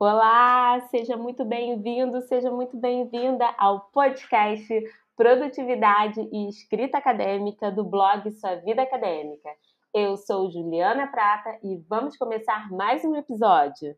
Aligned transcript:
Olá, 0.00 0.78
seja 0.92 1.16
muito 1.16 1.44
bem-vindo, 1.44 2.22
seja 2.22 2.52
muito 2.52 2.76
bem-vinda 2.76 3.52
ao 3.58 3.80
podcast 3.90 4.72
Produtividade 5.16 6.20
e 6.32 6.48
Escrita 6.48 6.98
Acadêmica 6.98 7.72
do 7.72 7.82
blog 7.82 8.30
Sua 8.30 8.54
Vida 8.54 8.82
Acadêmica. 8.82 9.50
Eu 9.92 10.16
sou 10.16 10.48
Juliana 10.52 11.08
Prata 11.08 11.58
e 11.64 11.78
vamos 11.88 12.16
começar 12.16 12.70
mais 12.70 13.04
um 13.04 13.16
episódio. 13.16 13.96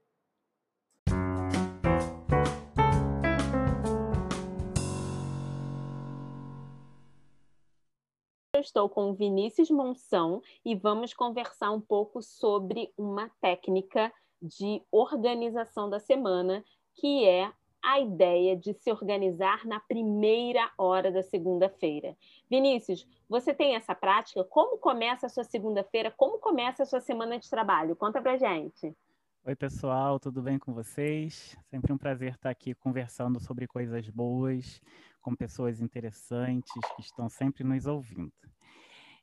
Eu 8.55 8.63
estou 8.63 8.89
com 8.89 9.13
Vinícius 9.13 9.71
Monção 9.71 10.41
e 10.65 10.75
vamos 10.75 11.13
conversar 11.13 11.71
um 11.73 11.81
pouco 11.81 12.23
sobre 12.23 12.91
uma 12.97 13.31
técnica 13.43 14.11
de 14.41 14.83
organização 14.91 15.89
da 15.89 15.99
semana, 15.99 16.65
que 16.95 17.27
é 17.27 17.53
a 17.83 17.99
ideia 17.99 18.57
de 18.57 18.75
se 18.75 18.91
organizar 18.91 19.65
na 19.65 19.81
primeira 19.81 20.71
hora 20.77 21.11
da 21.11 21.23
segunda-feira. 21.23 22.17
Vinícius, 22.49 23.09
você 23.29 23.55
tem 23.55 23.75
essa 23.75 23.95
prática? 23.95 24.45
Como 24.45 24.79
começa 24.79 25.27
a 25.27 25.31
sua 25.31 25.45
segunda-feira? 25.45 26.11
Como 26.11 26.39
começa 26.39 26.83
a 26.83 26.87
sua 26.87 27.01
semana 27.01 27.39
de 27.39 27.49
trabalho? 27.49 27.97
Conta 27.97 28.21
pra 28.21 28.37
gente. 28.37 28.95
Oi, 29.43 29.57
pessoal, 29.57 30.21
tudo 30.21 30.43
bem 30.43 30.59
com 30.59 30.75
vocês? 30.75 31.57
Sempre 31.71 31.93
um 31.93 31.99
prazer 31.99 32.35
estar 32.35 32.51
aqui 32.51 32.75
conversando 32.75 33.41
sobre 33.41 33.67
coisas 33.67 34.07
boas, 34.11 34.83
com 35.23 35.35
pessoas 35.35 35.81
interessantes 35.81 36.73
que 36.95 37.01
estão 37.01 37.29
sempre 37.31 37.65
nos 37.65 37.87
ouvindo. 37.87 38.33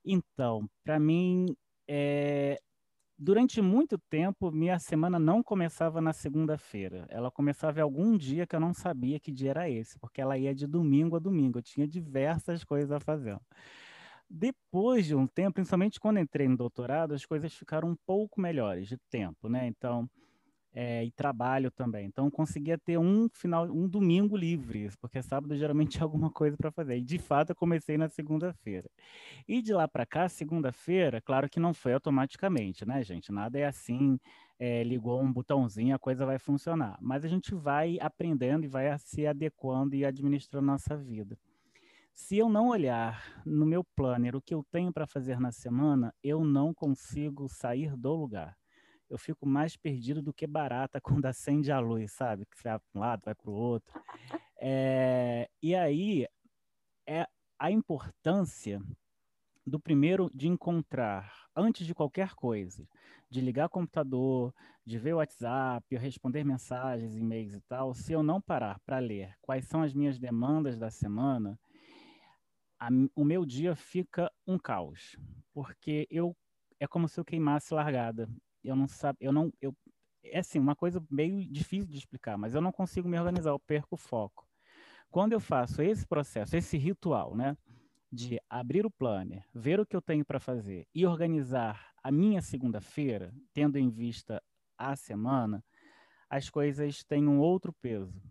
Então, 0.03 0.67
para 0.83 0.99
mim, 0.99 1.55
é, 1.87 2.59
durante 3.17 3.61
muito 3.61 3.97
tempo, 3.97 4.51
minha 4.51 4.77
semana 4.79 5.17
não 5.17 5.41
começava 5.41 5.99
na 5.99 6.13
segunda-feira. 6.13 7.05
Ela 7.09 7.31
começava 7.31 7.79
em 7.79 7.81
algum 7.81 8.17
dia 8.17 8.45
que 8.45 8.55
eu 8.55 8.59
não 8.59 8.73
sabia 8.73 9.19
que 9.19 9.31
dia 9.31 9.51
era 9.51 9.69
esse, 9.69 9.97
porque 9.99 10.21
ela 10.21 10.37
ia 10.37 10.53
de 10.53 10.67
domingo 10.67 11.15
a 11.15 11.19
domingo. 11.19 11.57
Eu 11.59 11.63
tinha 11.63 11.87
diversas 11.87 12.63
coisas 12.63 12.91
a 12.91 12.99
fazer. 12.99 13.37
Depois 14.29 15.05
de 15.05 15.15
um 15.15 15.25
tempo, 15.25 15.53
principalmente 15.55 15.99
quando 15.99 16.19
entrei 16.19 16.47
no 16.47 16.57
doutorado, 16.57 17.13
as 17.13 17.25
coisas 17.25 17.53
ficaram 17.53 17.89
um 17.89 17.95
pouco 18.05 18.41
melhores 18.41 18.87
de 18.87 18.97
tempo, 19.09 19.47
né? 19.47 19.67
Então, 19.67 20.09
é, 20.79 21.03
e 21.03 21.09
trabalho 21.09 21.71
também. 21.71 22.05
Então, 22.05 22.29
conseguia 22.29 22.77
ter 22.77 22.99
um 22.99 23.27
final, 23.29 23.65
um 23.65 23.87
domingo 23.87 24.37
livre, 24.37 24.91
porque 25.01 25.23
sábado 25.23 25.57
geralmente 25.57 25.93
tinha 25.93 26.03
alguma 26.03 26.29
coisa 26.29 26.55
para 26.55 26.69
fazer. 26.69 26.97
E 26.97 27.01
de 27.01 27.17
fato, 27.17 27.49
eu 27.49 27.55
comecei 27.55 27.97
na 27.97 28.07
segunda-feira. 28.07 28.87
E 29.47 29.59
de 29.59 29.73
lá 29.73 29.87
para 29.87 30.05
cá, 30.05 30.29
segunda-feira, 30.29 31.19
claro 31.19 31.49
que 31.49 31.59
não 31.59 31.73
foi 31.73 31.93
automaticamente, 31.93 32.85
né, 32.85 33.03
gente? 33.03 33.31
Nada 33.31 33.57
é 33.57 33.65
assim, 33.65 34.19
é, 34.59 34.83
ligou 34.83 35.19
um 35.19 35.33
botãozinho, 35.33 35.95
a 35.95 35.99
coisa 35.99 36.27
vai 36.27 36.37
funcionar. 36.37 36.95
Mas 37.01 37.25
a 37.25 37.27
gente 37.27 37.55
vai 37.55 37.97
aprendendo 37.99 38.63
e 38.63 38.67
vai 38.67 38.95
se 38.99 39.25
adequando 39.25 39.95
e 39.95 40.05
administrando 40.05 40.67
nossa 40.67 40.95
vida. 40.95 41.35
Se 42.13 42.37
eu 42.37 42.49
não 42.49 42.67
olhar 42.67 43.41
no 43.43 43.65
meu 43.65 43.83
planner 43.83 44.35
o 44.35 44.41
que 44.41 44.53
eu 44.53 44.63
tenho 44.71 44.93
para 44.93 45.07
fazer 45.07 45.39
na 45.39 45.51
semana, 45.51 46.13
eu 46.23 46.45
não 46.45 46.71
consigo 46.71 47.49
sair 47.49 47.97
do 47.97 48.13
lugar 48.13 48.55
eu 49.09 49.17
fico 49.17 49.45
mais 49.45 49.75
perdido 49.75 50.21
do 50.21 50.33
que 50.33 50.45
barata 50.45 50.99
quando 51.21 51.25
acende 51.25 51.71
a 51.71 51.79
luz, 51.79 52.11
sabe? 52.11 52.45
Que 52.45 52.61
vai 52.63 52.79
para 52.79 52.87
um 52.95 52.99
lado, 52.99 53.21
vai 53.25 53.35
para 53.35 53.49
o 53.49 53.53
outro. 53.53 53.99
É, 54.59 55.49
e 55.61 55.75
aí 55.75 56.27
é 57.07 57.27
a 57.59 57.71
importância 57.71 58.81
do 59.65 59.79
primeiro 59.79 60.31
de 60.33 60.47
encontrar, 60.47 61.29
antes 61.53 61.85
de 61.85 61.93
qualquer 61.93 62.33
coisa, 62.35 62.87
de 63.29 63.41
ligar 63.41 63.65
o 63.65 63.69
computador, 63.69 64.53
de 64.85 64.97
ver 64.97 65.13
o 65.13 65.17
WhatsApp, 65.17 65.95
responder 65.97 66.45
mensagens, 66.45 67.17
e-mails 67.17 67.53
e 67.53 67.61
tal, 67.61 67.93
se 67.93 68.13
eu 68.13 68.23
não 68.23 68.39
parar 68.39 68.79
para 68.85 68.99
ler 68.99 69.35
quais 69.41 69.65
são 69.65 69.81
as 69.81 69.93
minhas 69.93 70.17
demandas 70.17 70.77
da 70.77 70.89
semana, 70.89 71.59
a, 72.79 72.87
o 73.13 73.25
meu 73.25 73.45
dia 73.45 73.75
fica 73.75 74.31
um 74.45 74.57
caos, 74.57 75.17
porque 75.53 76.07
eu 76.09 76.35
é 76.79 76.87
como 76.87 77.07
se 77.07 77.19
eu 77.19 77.25
queimasse 77.25 77.73
largada 77.73 78.29
eu 78.67 78.75
não 78.75 78.87
sabe, 78.87 79.17
eu 79.21 79.31
não, 79.31 79.51
eu, 79.61 79.73
é 80.23 80.39
assim, 80.39 80.59
uma 80.59 80.75
coisa 80.75 81.01
meio 81.09 81.45
difícil 81.49 81.89
de 81.89 81.97
explicar, 81.97 82.37
mas 82.37 82.53
eu 82.53 82.61
não 82.61 82.71
consigo 82.71 83.07
me 83.07 83.17
organizar, 83.17 83.51
eu 83.51 83.59
perco 83.59 83.95
o 83.95 83.97
foco. 83.97 84.47
Quando 85.09 85.31
eu 85.33 85.39
faço 85.39 85.81
esse 85.81 86.05
processo, 86.05 86.55
esse 86.55 86.77
ritual, 86.77 87.35
né, 87.35 87.57
de 88.11 88.39
abrir 88.49 88.85
o 88.85 88.91
planner, 88.91 89.45
ver 89.53 89.79
o 89.79 89.85
que 89.85 89.95
eu 89.95 90.01
tenho 90.01 90.25
para 90.25 90.39
fazer 90.39 90.85
e 90.93 91.05
organizar 91.05 91.93
a 92.03 92.11
minha 92.11 92.41
segunda-feira, 92.41 93.33
tendo 93.53 93.77
em 93.77 93.89
vista 93.89 94.41
a 94.77 94.95
semana, 94.95 95.63
as 96.29 96.49
coisas 96.49 97.03
têm 97.03 97.27
um 97.27 97.39
outro 97.39 97.73
peso. 97.81 98.21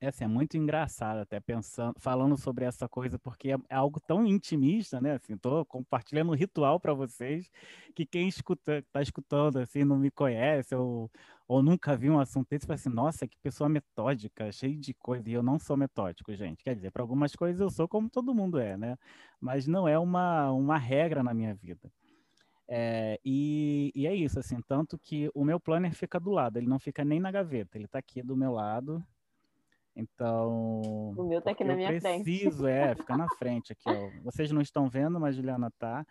É, 0.00 0.08
assim, 0.08 0.24
é 0.24 0.28
muito 0.28 0.56
engraçado 0.56 1.18
até 1.18 1.40
pensando, 1.40 1.94
falando 1.98 2.36
sobre 2.36 2.64
essa 2.64 2.88
coisa, 2.88 3.18
porque 3.18 3.52
é, 3.52 3.56
é 3.70 3.74
algo 3.74 4.00
tão 4.00 4.26
intimista, 4.26 5.00
né? 5.00 5.14
Assim, 5.14 5.36
tô 5.36 5.64
compartilhando 5.64 6.30
um 6.30 6.34
ritual 6.34 6.78
para 6.78 6.92
vocês 6.92 7.50
que 7.94 8.04
quem 8.04 8.28
escuta, 8.28 8.84
tá 8.92 9.00
escutando 9.00 9.58
assim, 9.58 9.84
não 9.84 9.96
me 9.96 10.10
conhece 10.10 10.74
ou, 10.74 11.10
ou 11.48 11.62
nunca 11.62 11.96
viu 11.96 12.14
um 12.14 12.18
assunto 12.20 12.48
desse, 12.50 12.66
fala 12.66 12.74
assim, 12.74 12.90
nossa, 12.90 13.26
que 13.26 13.38
pessoa 13.38 13.68
metódica, 13.68 14.50
cheio 14.52 14.78
de 14.78 14.92
coisa. 14.94 15.28
E 15.28 15.32
eu 15.32 15.42
não 15.42 15.58
sou 15.58 15.76
metódico, 15.76 16.34
gente. 16.34 16.62
Quer 16.64 16.74
dizer, 16.74 16.90
para 16.90 17.02
algumas 17.02 17.34
coisas 17.34 17.60
eu 17.60 17.70
sou 17.70 17.88
como 17.88 18.10
todo 18.10 18.34
mundo 18.34 18.58
é, 18.58 18.76
né? 18.76 18.98
Mas 19.40 19.66
não 19.66 19.88
é 19.88 19.98
uma, 19.98 20.50
uma 20.52 20.76
regra 20.76 21.22
na 21.22 21.32
minha 21.32 21.54
vida. 21.54 21.90
É, 22.68 23.20
e, 23.24 23.92
e, 23.94 24.06
é 24.06 24.14
isso, 24.14 24.38
assim, 24.38 24.60
tanto 24.66 24.98
que 24.98 25.30
o 25.34 25.44
meu 25.44 25.60
planner 25.60 25.94
fica 25.94 26.18
do 26.18 26.30
lado, 26.30 26.56
ele 26.56 26.66
não 26.66 26.78
fica 26.78 27.04
nem 27.04 27.20
na 27.20 27.30
gaveta, 27.30 27.76
ele 27.76 27.84
está 27.84 27.98
aqui 27.98 28.22
do 28.22 28.36
meu 28.36 28.52
lado, 28.52 29.04
então. 29.96 31.12
O 31.16 31.24
meu 31.24 31.40
tá 31.40 31.52
aqui 31.52 31.64
na 31.64 31.76
minha 31.76 31.88
preciso, 31.88 32.08
frente. 32.08 32.24
Preciso, 32.24 32.66
é, 32.66 32.94
fica 32.94 33.16
na 33.16 33.28
frente 33.36 33.72
aqui, 33.72 33.88
ó. 33.88 34.10
Vocês 34.22 34.50
não 34.50 34.60
estão 34.60 34.88
vendo, 34.88 35.20
mas 35.20 35.36
Juliana 35.36 35.70
tá, 35.78 36.04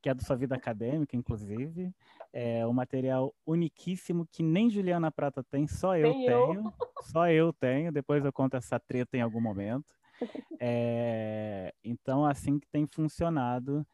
que 0.00 0.08
é 0.08 0.14
do 0.14 0.24
Sua 0.24 0.36
Vida 0.36 0.54
Acadêmica, 0.54 1.16
inclusive. 1.16 1.92
É 2.32 2.66
um 2.66 2.72
material 2.72 3.34
uniquíssimo 3.44 4.26
que 4.30 4.42
nem 4.42 4.70
Juliana 4.70 5.10
Prata 5.10 5.42
tem, 5.42 5.66
só 5.66 5.96
eu 5.96 6.12
tem 6.12 6.26
tenho. 6.26 6.54
Eu. 6.54 6.72
Só 7.02 7.28
eu 7.28 7.52
tenho. 7.52 7.90
Depois 7.90 8.24
eu 8.24 8.32
conto 8.32 8.56
essa 8.56 8.78
treta 8.78 9.16
em 9.16 9.20
algum 9.22 9.40
momento. 9.40 9.94
É, 10.58 11.74
então, 11.84 12.24
assim 12.24 12.58
que 12.58 12.66
tem 12.68 12.86
funcionado 12.86 13.86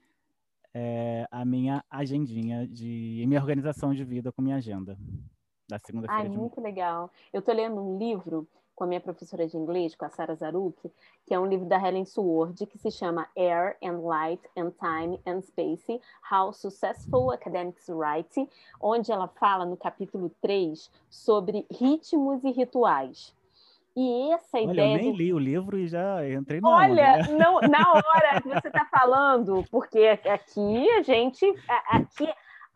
é, 0.72 1.26
a 1.28 1.44
minha 1.44 1.84
agendinha 1.90 2.66
de 2.68 3.24
minha 3.26 3.40
organização 3.40 3.92
de 3.92 4.04
vida 4.04 4.30
com 4.30 4.40
minha 4.40 4.54
agenda 4.54 4.96
da 5.68 5.78
segunda-feira. 5.78 6.22
Ai, 6.22 6.28
muito 6.28 6.60
legal. 6.60 7.10
Eu 7.32 7.40
estou 7.40 7.54
lendo 7.54 7.82
um 7.82 7.98
livro 7.98 8.48
com 8.74 8.84
a 8.84 8.86
minha 8.86 9.00
professora 9.00 9.46
de 9.46 9.56
inglês, 9.56 9.94
com 9.94 10.04
a 10.04 10.10
Sarah 10.10 10.34
Zaruk, 10.34 10.90
que 11.26 11.34
é 11.34 11.38
um 11.38 11.46
livro 11.46 11.66
da 11.66 11.76
Helen 11.76 12.04
Sword, 12.04 12.66
que 12.66 12.78
se 12.78 12.90
chama 12.90 13.28
Air 13.36 13.76
and 13.82 14.00
Light 14.00 14.42
and 14.56 14.70
Time 14.70 15.20
and 15.26 15.40
Space, 15.42 16.00
How 16.30 16.52
Successful 16.52 17.32
Academics 17.32 17.88
Write, 17.88 18.48
onde 18.80 19.12
ela 19.12 19.28
fala 19.28 19.64
no 19.64 19.76
capítulo 19.76 20.30
3 20.40 20.90
sobre 21.08 21.66
ritmos 21.70 22.42
e 22.44 22.50
rituais. 22.50 23.34
E 23.94 24.32
essa 24.32 24.56
Olha, 24.56 24.72
ideia. 24.72 24.96
Eu 24.96 25.02
nem 25.02 25.12
li 25.12 25.32
o 25.34 25.38
livro 25.38 25.78
e 25.78 25.86
já 25.86 26.26
entrei 26.28 26.60
no 26.60 26.68
Olha, 26.68 27.18
onda, 27.18 27.28
né? 27.28 27.28
não, 27.38 27.60
na 27.60 27.92
hora 27.92 28.40
que 28.40 28.48
você 28.48 28.68
está 28.68 28.86
falando, 28.86 29.64
porque 29.70 30.18
aqui 30.24 30.90
a 30.92 31.02
gente. 31.02 31.46
Aqui, 31.88 32.26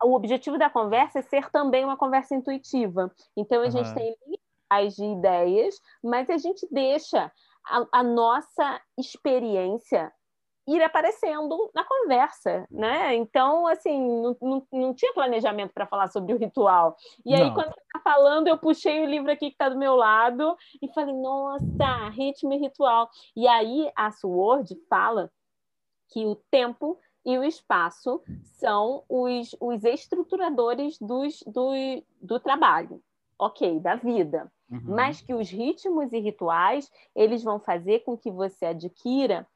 o 0.03 0.13
objetivo 0.13 0.59
da 0.59 0.69
conversa 0.69 1.19
é 1.19 1.21
ser 1.23 1.49
também 1.49 1.83
uma 1.83 1.97
conversa 1.97 2.35
intuitiva. 2.35 3.11
Então, 3.35 3.61
a 3.61 3.65
uhum. 3.65 3.71
gente 3.71 3.93
tem 3.95 4.15
de 4.95 5.03
ideias, 5.03 5.79
mas 6.03 6.29
a 6.29 6.37
gente 6.37 6.67
deixa 6.71 7.31
a, 7.65 7.85
a 7.91 8.03
nossa 8.03 8.81
experiência 8.97 10.11
ir 10.67 10.83
aparecendo 10.83 11.71
na 11.73 11.83
conversa, 11.85 12.67
né? 12.69 13.15
Então, 13.15 13.65
assim, 13.65 13.99
não, 14.21 14.37
não, 14.41 14.67
não 14.71 14.93
tinha 14.93 15.13
planejamento 15.13 15.73
para 15.73 15.87
falar 15.87 16.09
sobre 16.09 16.33
o 16.33 16.37
ritual. 16.37 16.95
E 17.25 17.33
aí, 17.33 17.45
não. 17.45 17.53
quando 17.53 17.69
está 17.69 18.01
falando, 18.03 18.47
eu 18.49 18.57
puxei 18.57 19.01
o 19.01 19.05
livro 19.05 19.31
aqui 19.31 19.47
que 19.47 19.53
está 19.53 19.69
do 19.69 19.77
meu 19.77 19.95
lado 19.95 20.57
e 20.81 20.91
falei, 20.93 21.15
nossa, 21.15 22.09
ritmo 22.09 22.53
e 22.53 22.57
ritual. 22.57 23.09
E 23.35 23.47
aí, 23.47 23.89
a 23.95 24.11
Sword 24.11 24.75
fala 24.89 25.31
que 26.09 26.25
o 26.25 26.35
tempo 26.51 26.99
e 27.25 27.37
o 27.37 27.43
espaço 27.43 28.21
são 28.43 29.03
os, 29.07 29.55
os 29.59 29.83
estruturadores 29.83 30.97
dos, 30.99 31.43
do, 31.45 31.71
do 32.21 32.39
trabalho, 32.39 33.01
ok, 33.39 33.79
da 33.79 33.95
vida. 33.95 34.51
Uhum. 34.69 34.81
Mas 34.83 35.21
que 35.21 35.33
os 35.33 35.49
ritmos 35.49 36.11
e 36.11 36.19
rituais 36.19 36.91
eles 37.15 37.43
vão 37.43 37.59
fazer 37.59 37.99
com 37.99 38.17
que 38.17 38.29
você 38.29 38.65
adquira 38.65 39.47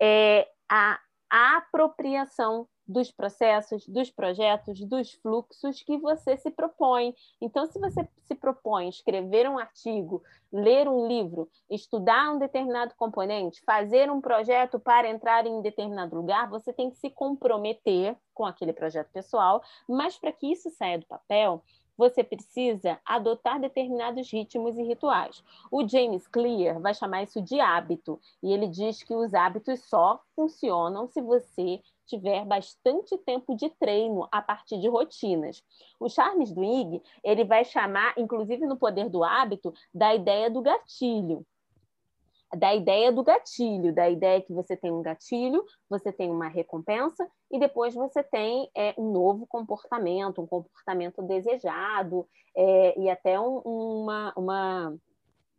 é, 0.00 0.48
a, 0.68 0.98
a 1.28 1.56
apropriação 1.56 2.68
dos 2.90 3.10
processos, 3.10 3.86
dos 3.86 4.10
projetos, 4.10 4.80
dos 4.80 5.12
fluxos 5.12 5.80
que 5.82 5.96
você 5.96 6.36
se 6.36 6.50
propõe. 6.50 7.14
Então, 7.40 7.66
se 7.66 7.78
você 7.78 8.06
se 8.26 8.34
propõe 8.34 8.88
escrever 8.88 9.48
um 9.48 9.58
artigo, 9.58 10.22
ler 10.52 10.88
um 10.88 11.06
livro, 11.06 11.48
estudar 11.70 12.32
um 12.32 12.38
determinado 12.38 12.92
componente, 12.96 13.62
fazer 13.64 14.10
um 14.10 14.20
projeto 14.20 14.80
para 14.80 15.08
entrar 15.08 15.46
em 15.46 15.62
determinado 15.62 16.16
lugar, 16.16 16.50
você 16.50 16.72
tem 16.72 16.90
que 16.90 16.96
se 16.96 17.08
comprometer 17.10 18.16
com 18.34 18.44
aquele 18.44 18.72
projeto 18.72 19.10
pessoal, 19.12 19.62
mas 19.88 20.18
para 20.18 20.32
que 20.32 20.50
isso 20.50 20.68
saia 20.70 20.98
do 20.98 21.06
papel, 21.06 21.62
você 22.00 22.24
precisa 22.24 22.98
adotar 23.04 23.60
determinados 23.60 24.32
ritmos 24.32 24.78
e 24.78 24.82
rituais. 24.82 25.44
O 25.70 25.86
James 25.86 26.26
Clear 26.26 26.80
vai 26.80 26.94
chamar 26.94 27.24
isso 27.24 27.42
de 27.42 27.60
hábito, 27.60 28.18
e 28.42 28.50
ele 28.50 28.66
diz 28.66 29.02
que 29.02 29.14
os 29.14 29.34
hábitos 29.34 29.84
só 29.84 30.18
funcionam 30.34 31.06
se 31.06 31.20
você 31.20 31.78
tiver 32.06 32.46
bastante 32.46 33.18
tempo 33.18 33.54
de 33.54 33.68
treino 33.68 34.26
a 34.32 34.40
partir 34.40 34.80
de 34.80 34.88
rotinas. 34.88 35.62
O 36.00 36.08
Charles 36.08 36.50
Duhigg, 36.52 37.02
ele 37.22 37.44
vai 37.44 37.66
chamar, 37.66 38.14
inclusive 38.16 38.66
no 38.66 38.78
Poder 38.78 39.10
do 39.10 39.22
Hábito, 39.22 39.74
da 39.92 40.14
ideia 40.14 40.48
do 40.48 40.62
gatilho 40.62 41.46
da 42.56 42.74
ideia 42.74 43.12
do 43.12 43.22
gatilho, 43.22 43.94
da 43.94 44.10
ideia 44.10 44.42
que 44.42 44.52
você 44.52 44.76
tem 44.76 44.90
um 44.90 45.02
gatilho, 45.02 45.64
você 45.88 46.12
tem 46.12 46.30
uma 46.30 46.48
recompensa 46.48 47.28
e 47.50 47.58
depois 47.58 47.94
você 47.94 48.22
tem 48.22 48.68
é, 48.76 48.94
um 48.98 49.12
novo 49.12 49.46
comportamento, 49.46 50.40
um 50.42 50.46
comportamento 50.46 51.22
desejado 51.22 52.26
é, 52.56 52.98
e 52.98 53.08
até 53.08 53.38
um, 53.38 53.58
uma, 53.58 54.32
uma 54.36 54.88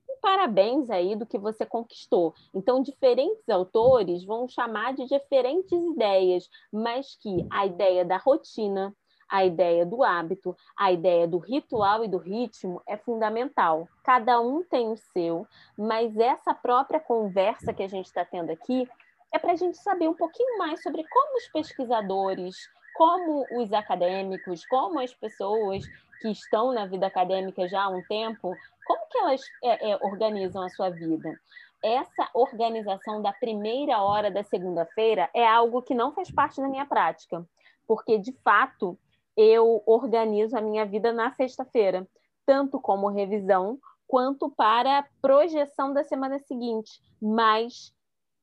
um 0.09 0.17
parabéns 0.21 0.89
aí 0.89 1.15
do 1.15 1.25
que 1.25 1.37
você 1.37 1.65
conquistou. 1.65 2.33
Então, 2.53 2.81
diferentes 2.81 3.47
autores 3.47 4.25
vão 4.25 4.47
chamar 4.47 4.93
de 4.93 5.05
diferentes 5.05 5.71
ideias, 5.71 6.49
mas 6.71 7.15
que 7.15 7.45
a 7.49 7.65
ideia 7.65 8.03
da 8.03 8.17
rotina, 8.17 8.93
a 9.31 9.45
ideia 9.45 9.85
do 9.85 10.03
hábito, 10.03 10.55
a 10.77 10.91
ideia 10.91 11.25
do 11.25 11.37
ritual 11.37 12.03
e 12.03 12.07
do 12.09 12.17
ritmo 12.17 12.81
é 12.85 12.97
fundamental. 12.97 13.87
Cada 14.03 14.41
um 14.41 14.61
tem 14.61 14.89
o 14.89 14.97
seu, 14.97 15.47
mas 15.77 16.17
essa 16.17 16.53
própria 16.53 16.99
conversa 16.99 17.73
que 17.73 17.81
a 17.81 17.87
gente 17.87 18.07
está 18.07 18.25
tendo 18.25 18.51
aqui 18.51 18.85
é 19.31 19.39
para 19.39 19.53
a 19.53 19.55
gente 19.55 19.77
saber 19.77 20.09
um 20.09 20.13
pouquinho 20.13 20.57
mais 20.57 20.83
sobre 20.83 21.05
como 21.07 21.37
os 21.37 21.47
pesquisadores, 21.47 22.57
como 22.93 23.47
os 23.49 23.71
acadêmicos, 23.71 24.65
como 24.65 24.99
as 24.99 25.13
pessoas 25.13 25.85
que 26.19 26.29
estão 26.29 26.73
na 26.73 26.85
vida 26.85 27.07
acadêmica 27.07 27.69
já 27.69 27.83
há 27.83 27.89
um 27.89 28.01
tempo, 28.01 28.53
como 28.85 29.07
que 29.09 29.17
elas 29.17 29.41
é, 29.63 29.91
é, 29.91 29.97
organizam 30.01 30.61
a 30.61 30.69
sua 30.69 30.89
vida. 30.89 31.39
Essa 31.81 32.29
organização 32.33 33.21
da 33.21 33.31
primeira 33.31 34.01
hora 34.01 34.29
da 34.29 34.43
segunda-feira 34.43 35.29
é 35.33 35.47
algo 35.47 35.81
que 35.81 35.95
não 35.95 36.11
faz 36.11 36.29
parte 36.29 36.59
da 36.59 36.67
minha 36.67 36.85
prática, 36.85 37.47
porque 37.87 38.17
de 38.19 38.33
fato 38.43 38.99
eu 39.41 39.81
organizo 39.85 40.55
a 40.55 40.61
minha 40.61 40.85
vida 40.85 41.11
na 41.11 41.31
sexta-feira, 41.31 42.07
tanto 42.45 42.79
como 42.79 43.09
revisão 43.09 43.79
quanto 44.07 44.49
para 44.51 45.07
projeção 45.21 45.93
da 45.93 46.03
semana 46.03 46.37
seguinte. 46.39 47.01
Mas 47.21 47.93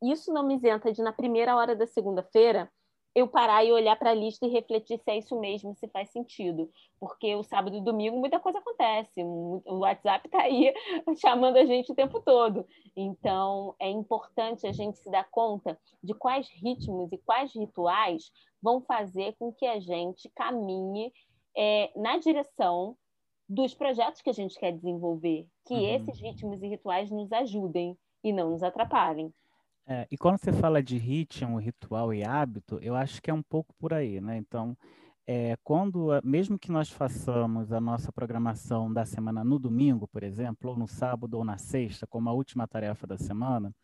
isso 0.02 0.32
não 0.32 0.42
me 0.42 0.56
isenta 0.56 0.92
de, 0.92 1.02
na 1.02 1.12
primeira 1.12 1.54
hora 1.54 1.76
da 1.76 1.86
segunda-feira, 1.86 2.70
eu 3.14 3.26
parar 3.26 3.64
e 3.64 3.72
olhar 3.72 3.96
para 3.96 4.10
a 4.10 4.14
lista 4.14 4.46
e 4.46 4.50
refletir 4.50 4.98
se 4.98 5.10
é 5.10 5.18
isso 5.18 5.38
mesmo, 5.40 5.74
se 5.74 5.88
faz 5.88 6.10
sentido. 6.10 6.70
Porque 7.00 7.34
o 7.34 7.42
sábado 7.42 7.76
e 7.76 7.80
domingo 7.80 8.18
muita 8.18 8.38
coisa 8.38 8.58
acontece. 8.58 9.22
O 9.22 9.78
WhatsApp 9.78 10.26
está 10.26 10.42
aí 10.42 10.72
chamando 11.20 11.56
a 11.56 11.64
gente 11.64 11.90
o 11.90 11.94
tempo 11.94 12.20
todo. 12.20 12.64
Então, 12.96 13.74
é 13.80 13.90
importante 13.90 14.66
a 14.66 14.72
gente 14.72 14.98
se 14.98 15.10
dar 15.10 15.28
conta 15.30 15.78
de 16.02 16.14
quais 16.14 16.48
ritmos 16.48 17.12
e 17.12 17.18
quais 17.18 17.52
rituais 17.52 18.30
vão 18.62 18.81
fazer 18.81 19.34
com 19.38 19.52
que 19.52 19.66
a 19.66 19.78
gente 19.81 20.28
caminhe 20.34 21.12
é, 21.56 21.90
na 21.96 22.19
direção 22.19 22.96
dos 23.49 23.75
projetos 23.75 24.20
que 24.20 24.31
a 24.31 24.34
gente 24.34 24.58
quer 24.58 24.72
desenvolver, 24.72 25.46
que 25.64 25.75
uhum. 25.75 25.94
esses 25.94 26.20
ritmos 26.20 26.62
e 26.62 26.69
rituais 26.69 27.10
nos 27.10 27.32
ajudem 27.32 27.96
e 28.22 28.32
não 28.32 28.50
nos 28.50 28.62
atrapalhem. 28.62 29.32
É, 29.87 30.06
e 30.10 30.19
quando 30.19 30.38
você 30.38 30.52
fala 30.52 30.82
de 30.82 30.99
ritmo, 30.99 31.58
ritual 31.58 32.12
e 32.12 32.22
hábito, 32.22 32.78
eu 32.82 32.94
acho 32.94 33.22
que 33.22 33.31
é 33.31 33.34
um 33.34 33.43
pouco 33.43 33.75
por 33.78 33.94
aí, 33.94 34.20
né? 34.20 34.37
Então, 34.37 34.76
é, 35.26 35.56
quando, 35.64 36.08
mesmo 36.22 36.58
que 36.58 36.70
nós 36.70 36.90
façamos 36.90 37.72
a 37.72 37.81
nossa 37.81 38.12
programação 38.12 38.93
da 38.93 39.06
semana 39.06 39.43
no 39.43 39.58
domingo, 39.58 40.06
por 40.06 40.22
exemplo, 40.22 40.70
ou 40.70 40.76
no 40.76 40.87
sábado 40.87 41.38
ou 41.38 41.44
na 41.44 41.56
sexta, 41.56 42.06
como 42.06 42.28
a 42.28 42.32
última 42.32 42.69
tarefa 42.69 43.06
da 43.06 43.16
semana, 43.16 43.75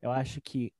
eu 0.00 0.10
acho 0.10 0.40
que 0.40 0.72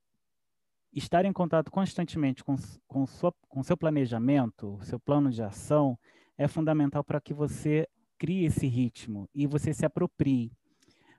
estar 0.95 1.25
em 1.25 1.33
contato 1.33 1.69
constantemente 1.69 2.43
com, 2.43 2.55
com, 2.87 3.05
sua, 3.05 3.33
com 3.49 3.61
seu 3.61 3.75
planejamento, 3.75 4.79
seu 4.81 4.99
plano 4.99 5.29
de 5.29 5.43
ação, 5.43 5.99
é 6.37 6.47
fundamental 6.47 7.03
para 7.03 7.19
que 7.19 7.33
você 7.33 7.87
crie 8.17 8.45
esse 8.45 8.65
ritmo 8.65 9.29
e 9.35 9.45
você 9.45 9.73
se 9.73 9.85
aproprie. 9.85 10.51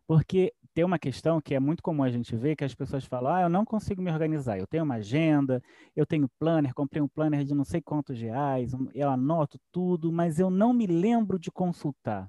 Porque 0.07 0.53
tem 0.73 0.85
uma 0.85 0.99
questão 0.99 1.41
que 1.41 1.55
é 1.55 1.61
muito 1.61 1.83
comum 1.83 2.03
a 2.03 2.11
gente 2.11 2.37
ver, 2.37 2.55
que 2.55 2.65
as 2.65 2.75
pessoas 2.75 3.05
falam, 3.05 3.35
ah, 3.35 3.43
eu 3.43 3.49
não 3.49 3.65
consigo 3.65 4.01
me 4.01 4.11
organizar, 4.11 4.59
eu 4.59 4.67
tenho 4.67 4.85
uma 4.85 4.97
agenda, 4.97 5.63
eu 5.95 6.07
tenho 6.07 6.29
planner, 6.39 6.75
comprei 6.75 7.03
um 7.03 7.09
planner 7.09 7.45
de 7.45 7.55
não 7.55 7.65
sei 7.65 7.81
quantos 7.81 8.19
reais, 8.19 8.73
eu 8.95 9.11
anoto 9.11 9.59
tudo, 9.73 10.13
mas 10.13 10.39
eu 10.39 10.51
não 10.51 10.73
me 10.73 10.87
lembro 10.87 11.39
de 11.39 11.51
consultar. 11.51 12.29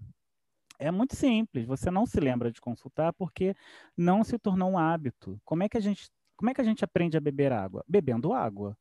É 0.80 0.92
muito 0.92 1.16
simples, 1.16 1.66
você 1.66 1.90
não 1.90 2.06
se 2.06 2.20
lembra 2.20 2.52
de 2.52 2.62
consultar 2.62 3.12
porque 3.14 3.56
não 3.98 4.24
se 4.24 4.38
tornou 4.38 4.72
um 4.72 4.78
hábito. 4.78 5.40
Como 5.44 5.64
é 5.64 5.70
que 5.70 5.78
a 5.78 5.82
gente 5.82 6.10
como 6.38 6.50
é 6.50 6.54
que 6.54 6.62
a 6.62 6.64
gente 6.64 6.84
aprende 6.86 7.18
a 7.18 7.22
beber 7.22 7.52
água? 7.52 7.84
Bebendo 7.88 8.32
água. 8.32 8.78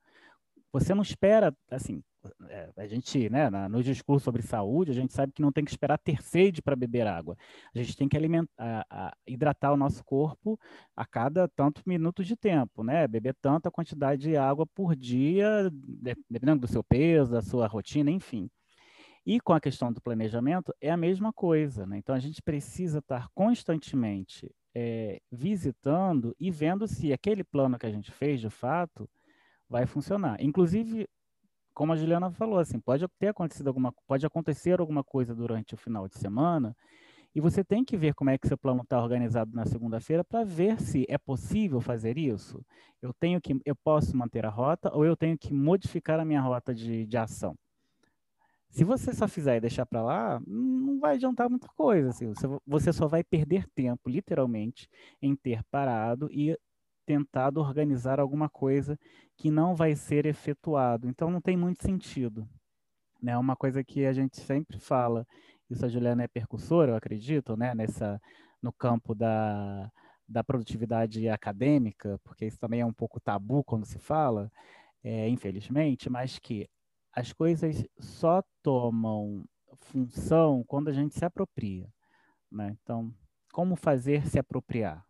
Você 0.72 0.94
não 0.94 1.02
espera, 1.02 1.56
assim, 1.70 2.02
é, 2.48 2.70
a 2.76 2.86
gente, 2.86 3.30
né, 3.30 3.48
no 3.68 3.82
discurso 3.82 4.24
sobre 4.24 4.42
saúde, 4.42 4.90
a 4.90 4.94
gente 4.94 5.12
sabe 5.12 5.32
que 5.32 5.40
não 5.40 5.52
tem 5.52 5.64
que 5.64 5.70
esperar 5.70 5.98
ter 5.98 6.22
sede 6.22 6.60
para 6.60 6.76
beber 6.76 7.06
água. 7.06 7.36
A 7.74 7.78
gente 7.78 7.96
tem 7.96 8.08
que 8.08 8.16
alimentar, 8.16 9.16
hidratar 9.26 9.72
o 9.72 9.76
nosso 9.76 10.04
corpo 10.04 10.58
a 10.94 11.06
cada 11.06 11.48
tantos 11.48 11.82
minutos 11.84 12.26
de 12.26 12.36
tempo, 12.36 12.84
né? 12.84 13.06
Beber 13.08 13.34
tanta 13.40 13.70
quantidade 13.70 14.22
de 14.22 14.36
água 14.36 14.66
por 14.66 14.94
dia, 14.94 15.70
dependendo 16.28 16.62
do 16.62 16.68
seu 16.68 16.84
peso, 16.84 17.32
da 17.32 17.42
sua 17.42 17.66
rotina, 17.66 18.10
enfim. 18.10 18.50
E 19.24 19.40
com 19.40 19.52
a 19.52 19.60
questão 19.60 19.92
do 19.92 20.00
planejamento, 20.00 20.74
é 20.80 20.90
a 20.90 20.96
mesma 20.96 21.32
coisa, 21.32 21.86
né? 21.86 21.98
Então 21.98 22.14
a 22.14 22.20
gente 22.20 22.42
precisa 22.42 22.98
estar 22.98 23.28
constantemente 23.34 24.52
é, 24.78 25.22
visitando 25.32 26.36
e 26.38 26.50
vendo 26.50 26.86
se 26.86 27.10
aquele 27.10 27.42
plano 27.42 27.78
que 27.78 27.86
a 27.86 27.90
gente 27.90 28.12
fez, 28.12 28.38
de 28.42 28.50
fato, 28.50 29.08
vai 29.66 29.86
funcionar. 29.86 30.36
Inclusive, 30.38 31.08
como 31.72 31.94
a 31.94 31.96
Juliana 31.96 32.30
falou, 32.30 32.58
assim, 32.58 32.78
pode 32.78 33.06
ter 33.18 33.28
acontecido 33.28 33.68
alguma, 33.68 33.90
pode 34.06 34.26
acontecer 34.26 34.78
alguma 34.78 35.02
coisa 35.02 35.34
durante 35.34 35.72
o 35.72 35.78
final 35.78 36.06
de 36.06 36.18
semana 36.18 36.76
e 37.34 37.40
você 37.40 37.64
tem 37.64 37.86
que 37.86 37.96
ver 37.96 38.14
como 38.14 38.28
é 38.28 38.36
que 38.36 38.46
seu 38.46 38.58
plano 38.58 38.82
está 38.82 39.02
organizado 39.02 39.50
na 39.54 39.64
segunda-feira 39.64 40.22
para 40.22 40.44
ver 40.44 40.78
se 40.78 41.06
é 41.08 41.16
possível 41.16 41.80
fazer 41.80 42.18
isso. 42.18 42.62
Eu 43.00 43.14
tenho 43.14 43.40
que, 43.40 43.58
eu 43.64 43.74
posso 43.76 44.14
manter 44.14 44.44
a 44.44 44.50
rota 44.50 44.94
ou 44.94 45.06
eu 45.06 45.16
tenho 45.16 45.38
que 45.38 45.54
modificar 45.54 46.20
a 46.20 46.24
minha 46.24 46.42
rota 46.42 46.74
de, 46.74 47.06
de 47.06 47.16
ação. 47.16 47.56
Se 48.70 48.84
você 48.84 49.14
só 49.14 49.26
fizer 49.26 49.56
e 49.56 49.60
deixar 49.60 49.86
para 49.86 50.02
lá, 50.02 50.40
não 50.46 50.98
vai 50.98 51.14
adiantar 51.14 51.48
muita 51.48 51.68
coisa. 51.68 52.10
Assim. 52.10 52.32
Você, 52.66 52.92
só 52.92 53.06
vai 53.06 53.24
perder 53.24 53.66
tempo, 53.74 54.08
literalmente, 54.08 54.88
em 55.20 55.34
ter 55.34 55.62
parado 55.70 56.28
e 56.30 56.56
tentado 57.06 57.60
organizar 57.60 58.18
alguma 58.18 58.48
coisa 58.48 58.98
que 59.36 59.50
não 59.50 59.74
vai 59.74 59.94
ser 59.94 60.26
efetuado. 60.26 61.08
Então, 61.08 61.30
não 61.30 61.40
tem 61.40 61.56
muito 61.56 61.82
sentido. 61.82 62.46
É 63.22 63.26
né? 63.26 63.38
uma 63.38 63.56
coisa 63.56 63.82
que 63.82 64.04
a 64.04 64.12
gente 64.12 64.40
sempre 64.40 64.78
fala. 64.78 65.26
Isso 65.70 65.84
a 65.84 65.88
Juliana 65.88 66.24
é 66.24 66.28
percussora, 66.28 66.92
eu 66.92 66.96
acredito, 66.96 67.56
né? 67.56 67.74
Nessa, 67.74 68.20
no 68.62 68.72
campo 68.72 69.14
da, 69.14 69.90
da 70.28 70.44
produtividade 70.44 71.28
acadêmica, 71.28 72.20
porque 72.24 72.46
isso 72.46 72.58
também 72.58 72.80
é 72.80 72.86
um 72.86 72.92
pouco 72.92 73.20
tabu 73.20 73.62
quando 73.64 73.84
se 73.84 73.98
fala, 73.98 74.50
é, 75.02 75.28
infelizmente, 75.28 76.10
mas 76.10 76.38
que 76.38 76.68
as 77.16 77.32
coisas 77.32 77.82
só 77.98 78.42
tomam 78.62 79.42
função 79.74 80.62
quando 80.64 80.88
a 80.88 80.92
gente 80.92 81.14
se 81.14 81.24
apropria. 81.24 81.88
Né? 82.52 82.76
Então, 82.82 83.10
como 83.52 83.74
fazer 83.74 84.26
se 84.28 84.38
apropriar? 84.38 85.02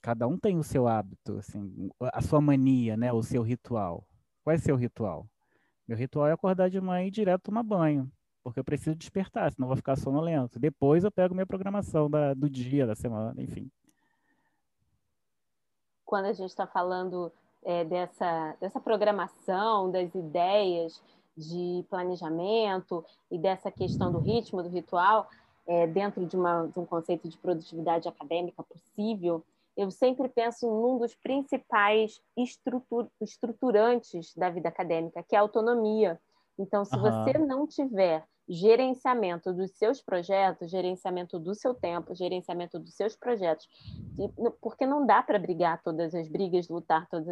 Cada 0.00 0.26
um 0.26 0.38
tem 0.38 0.56
o 0.58 0.64
seu 0.64 0.88
hábito, 0.88 1.36
assim, 1.38 1.90
a 2.00 2.22
sua 2.22 2.40
mania, 2.40 2.96
né? 2.96 3.12
o 3.12 3.22
seu 3.22 3.42
ritual. 3.42 4.06
Qual 4.42 4.54
é 4.54 4.56
o 4.56 4.62
seu 4.62 4.76
ritual? 4.76 5.28
Meu 5.86 5.96
ritual 5.96 6.26
é 6.26 6.32
acordar 6.32 6.70
de 6.70 6.80
manhã 6.80 7.04
e 7.04 7.08
ir 7.08 7.10
direto 7.10 7.42
tomar 7.42 7.62
banho, 7.62 8.10
porque 8.42 8.58
eu 8.58 8.64
preciso 8.64 8.96
despertar, 8.96 9.52
senão 9.52 9.68
vou 9.68 9.76
ficar 9.76 9.96
sonolento. 9.96 10.58
Depois 10.58 11.04
eu 11.04 11.10
pego 11.10 11.34
minha 11.34 11.46
programação 11.46 12.08
da, 12.08 12.32
do 12.32 12.48
dia, 12.48 12.86
da 12.86 12.94
semana, 12.94 13.42
enfim. 13.42 13.70
Quando 16.04 16.26
a 16.26 16.32
gente 16.32 16.48
está 16.48 16.66
falando 16.66 17.30
é, 17.64 17.84
dessa, 17.84 18.56
dessa 18.60 18.80
programação, 18.80 19.90
das 19.90 20.14
ideias 20.14 21.02
de 21.36 21.84
planejamento 21.88 23.04
e 23.30 23.38
dessa 23.38 23.70
questão 23.70 24.10
do 24.10 24.18
ritmo, 24.18 24.62
do 24.62 24.68
ritual, 24.68 25.28
é, 25.66 25.86
dentro 25.86 26.26
de, 26.26 26.36
uma, 26.36 26.66
de 26.66 26.78
um 26.78 26.86
conceito 26.86 27.28
de 27.28 27.36
produtividade 27.38 28.08
acadêmica 28.08 28.62
possível, 28.62 29.44
eu 29.76 29.90
sempre 29.92 30.28
penso 30.28 30.66
num 30.66 30.98
dos 30.98 31.14
principais 31.14 32.20
estrutur, 32.36 33.06
estruturantes 33.20 34.34
da 34.34 34.50
vida 34.50 34.68
acadêmica, 34.68 35.22
que 35.22 35.36
é 35.36 35.38
a 35.38 35.42
autonomia. 35.42 36.20
Então, 36.58 36.84
se 36.84 36.96
uhum. 36.96 37.02
você 37.02 37.38
não 37.38 37.64
tiver 37.64 38.24
gerenciamento 38.48 39.52
dos 39.52 39.70
seus 39.72 40.00
projetos, 40.00 40.70
gerenciamento 40.70 41.38
do 41.38 41.54
seu 41.54 41.74
tempo, 41.74 42.14
gerenciamento 42.14 42.78
dos 42.78 42.94
seus 42.94 43.14
projetos, 43.14 43.68
porque 44.60 44.86
não 44.86 45.04
dá 45.06 45.22
para 45.22 45.38
brigar 45.38 45.82
todas 45.82 46.14
as 46.14 46.28
brigas, 46.28 46.68
lutar 46.68 47.06
todas 47.08 47.28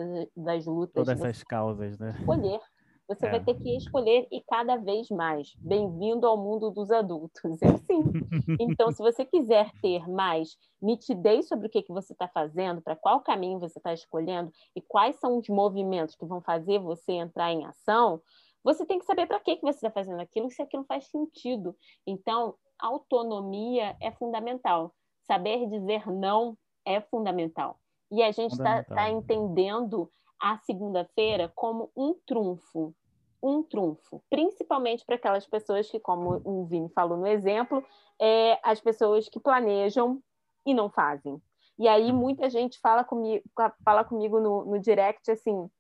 as 0.47 0.67
lutas. 0.67 1.07
Todas 1.07 1.21
essas 1.21 1.43
causas, 1.43 1.99
né? 1.99 2.15
Escolher. 2.19 2.61
Você 3.09 3.25
é. 3.27 3.31
vai 3.31 3.45
ter 3.45 3.55
que 3.55 3.77
escolher 3.77 4.27
e 4.33 4.41
cada 4.41 4.77
vez 4.77 5.09
mais. 5.11 5.55
Bem-vindo 5.61 6.27
ao 6.27 6.37
mundo 6.37 6.73
dos 6.73 6.91
adultos. 6.91 7.63
É 7.63 7.77
sim. 7.79 8.03
Então, 8.59 8.91
se 8.91 8.99
você 8.99 9.25
quiser 9.25 9.71
ter 9.81 10.09
mais 10.09 10.57
nitidez 10.83 11.47
sobre 11.47 11.69
o 11.69 11.71
que, 11.71 11.83
que 11.83 11.93
você 11.93 12.13
está 12.13 12.27
fazendo, 12.27 12.83
para 12.83 12.97
qual 12.97 13.21
caminho 13.21 13.61
você 13.61 13.79
está 13.79 13.93
escolhendo 13.95 14.53
e 14.75 14.81
quais 14.81 15.17
são 15.17 15.39
os 15.39 15.49
movimentos 15.49 16.17
que 16.17 16.27
vão 16.27 16.41
fazer 16.41 16.81
você 16.81 17.13
entrar 17.13 17.53
em 17.53 17.65
ação, 17.65 18.21
você 18.67 18.85
tem 18.85 18.99
que 18.99 19.05
saber 19.05 19.29
para 19.29 19.39
que, 19.39 19.55
que 19.55 19.63
você 19.63 19.79
está 19.79 19.93
fazendo 19.93 20.21
aquilo, 20.21 20.51
se 20.51 20.61
aquilo 20.61 20.83
faz 20.83 21.07
sentido. 21.07 21.77
Então, 22.05 22.57
autonomia 22.77 23.97
é 24.01 24.11
fundamental. 24.11 24.93
Saber 25.23 25.69
dizer 25.69 26.11
não 26.11 26.59
é 26.85 27.01
fundamental. 27.01 27.79
E 28.11 28.25
a 28.25 28.33
gente 28.33 28.53
está 28.53 28.83
tá 28.83 29.09
entendendo 29.09 30.11
a 30.41 30.59
segunda-feira 30.59 31.51
como 31.55 31.93
um 31.97 32.13
trunfo. 32.27 32.93
Um 33.41 33.63
trunfo, 33.63 34.21
principalmente 34.29 35.05
para 35.07 35.15
aquelas 35.15 35.47
pessoas 35.47 35.89
que, 35.89 36.01
como 36.01 36.41
o 36.45 36.65
Vini 36.65 36.89
falou 36.89 37.17
no 37.17 37.27
exemplo, 37.27 37.85
é, 38.21 38.59
as 38.65 38.81
pessoas 38.81 39.29
que 39.29 39.39
planejam 39.39 40.21
e 40.67 40.75
não 40.75 40.91
fazem. 40.91 41.41
E 41.79 41.87
aí 41.87 42.11
uhum. 42.11 42.17
muita 42.17 42.51
gente 42.51 42.81
fala 42.81 43.05
comigo, 43.05 43.45
fala 43.85 44.03
comigo 44.03 44.41
no, 44.41 44.65
no 44.65 44.81
direct 44.81 45.31
assim, 45.31 45.71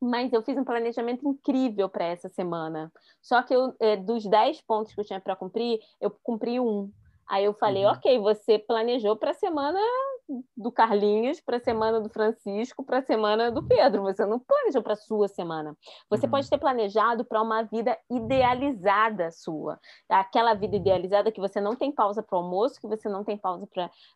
mas 0.00 0.32
eu 0.32 0.42
fiz 0.42 0.56
um 0.56 0.64
planejamento 0.64 1.28
incrível 1.28 1.88
para 1.88 2.04
essa 2.04 2.28
semana. 2.28 2.92
Só 3.20 3.42
que 3.42 3.54
eu, 3.54 3.74
é, 3.80 3.96
dos 3.96 4.24
10 4.24 4.60
pontos 4.62 4.94
que 4.94 5.00
eu 5.00 5.04
tinha 5.04 5.20
para 5.20 5.36
cumprir, 5.36 5.80
eu 6.00 6.10
cumpri 6.22 6.60
um. 6.60 6.90
Aí 7.28 7.44
eu 7.44 7.52
falei, 7.52 7.84
uhum. 7.84 7.92
ok, 7.92 8.18
você 8.18 8.58
planejou 8.58 9.14
para 9.16 9.32
a 9.32 9.34
semana 9.34 9.78
do 10.56 10.70
Carlinhos, 10.70 11.40
para 11.40 11.56
a 11.56 11.60
semana 11.60 12.00
do 12.00 12.08
Francisco, 12.08 12.84
para 12.84 12.98
a 12.98 13.02
semana 13.02 13.50
do 13.50 13.62
Pedro. 13.66 14.02
Você 14.02 14.24
não 14.24 14.38
planejou 14.38 14.82
para 14.82 14.94
a 14.94 14.96
sua 14.96 15.28
semana. 15.28 15.76
Você 16.08 16.26
uhum. 16.26 16.30
pode 16.30 16.48
ter 16.48 16.58
planejado 16.58 17.24
para 17.24 17.42
uma 17.42 17.62
vida 17.62 17.98
idealizada 18.10 19.30
sua. 19.30 19.78
Aquela 20.08 20.54
vida 20.54 20.76
idealizada 20.76 21.32
que 21.32 21.40
você 21.40 21.60
não 21.60 21.76
tem 21.76 21.92
pausa 21.92 22.22
para 22.22 22.36
o 22.36 22.42
almoço, 22.42 22.80
que 22.80 22.86
você 22.86 23.08
não 23.08 23.24
tem 23.24 23.36
pausa 23.36 23.66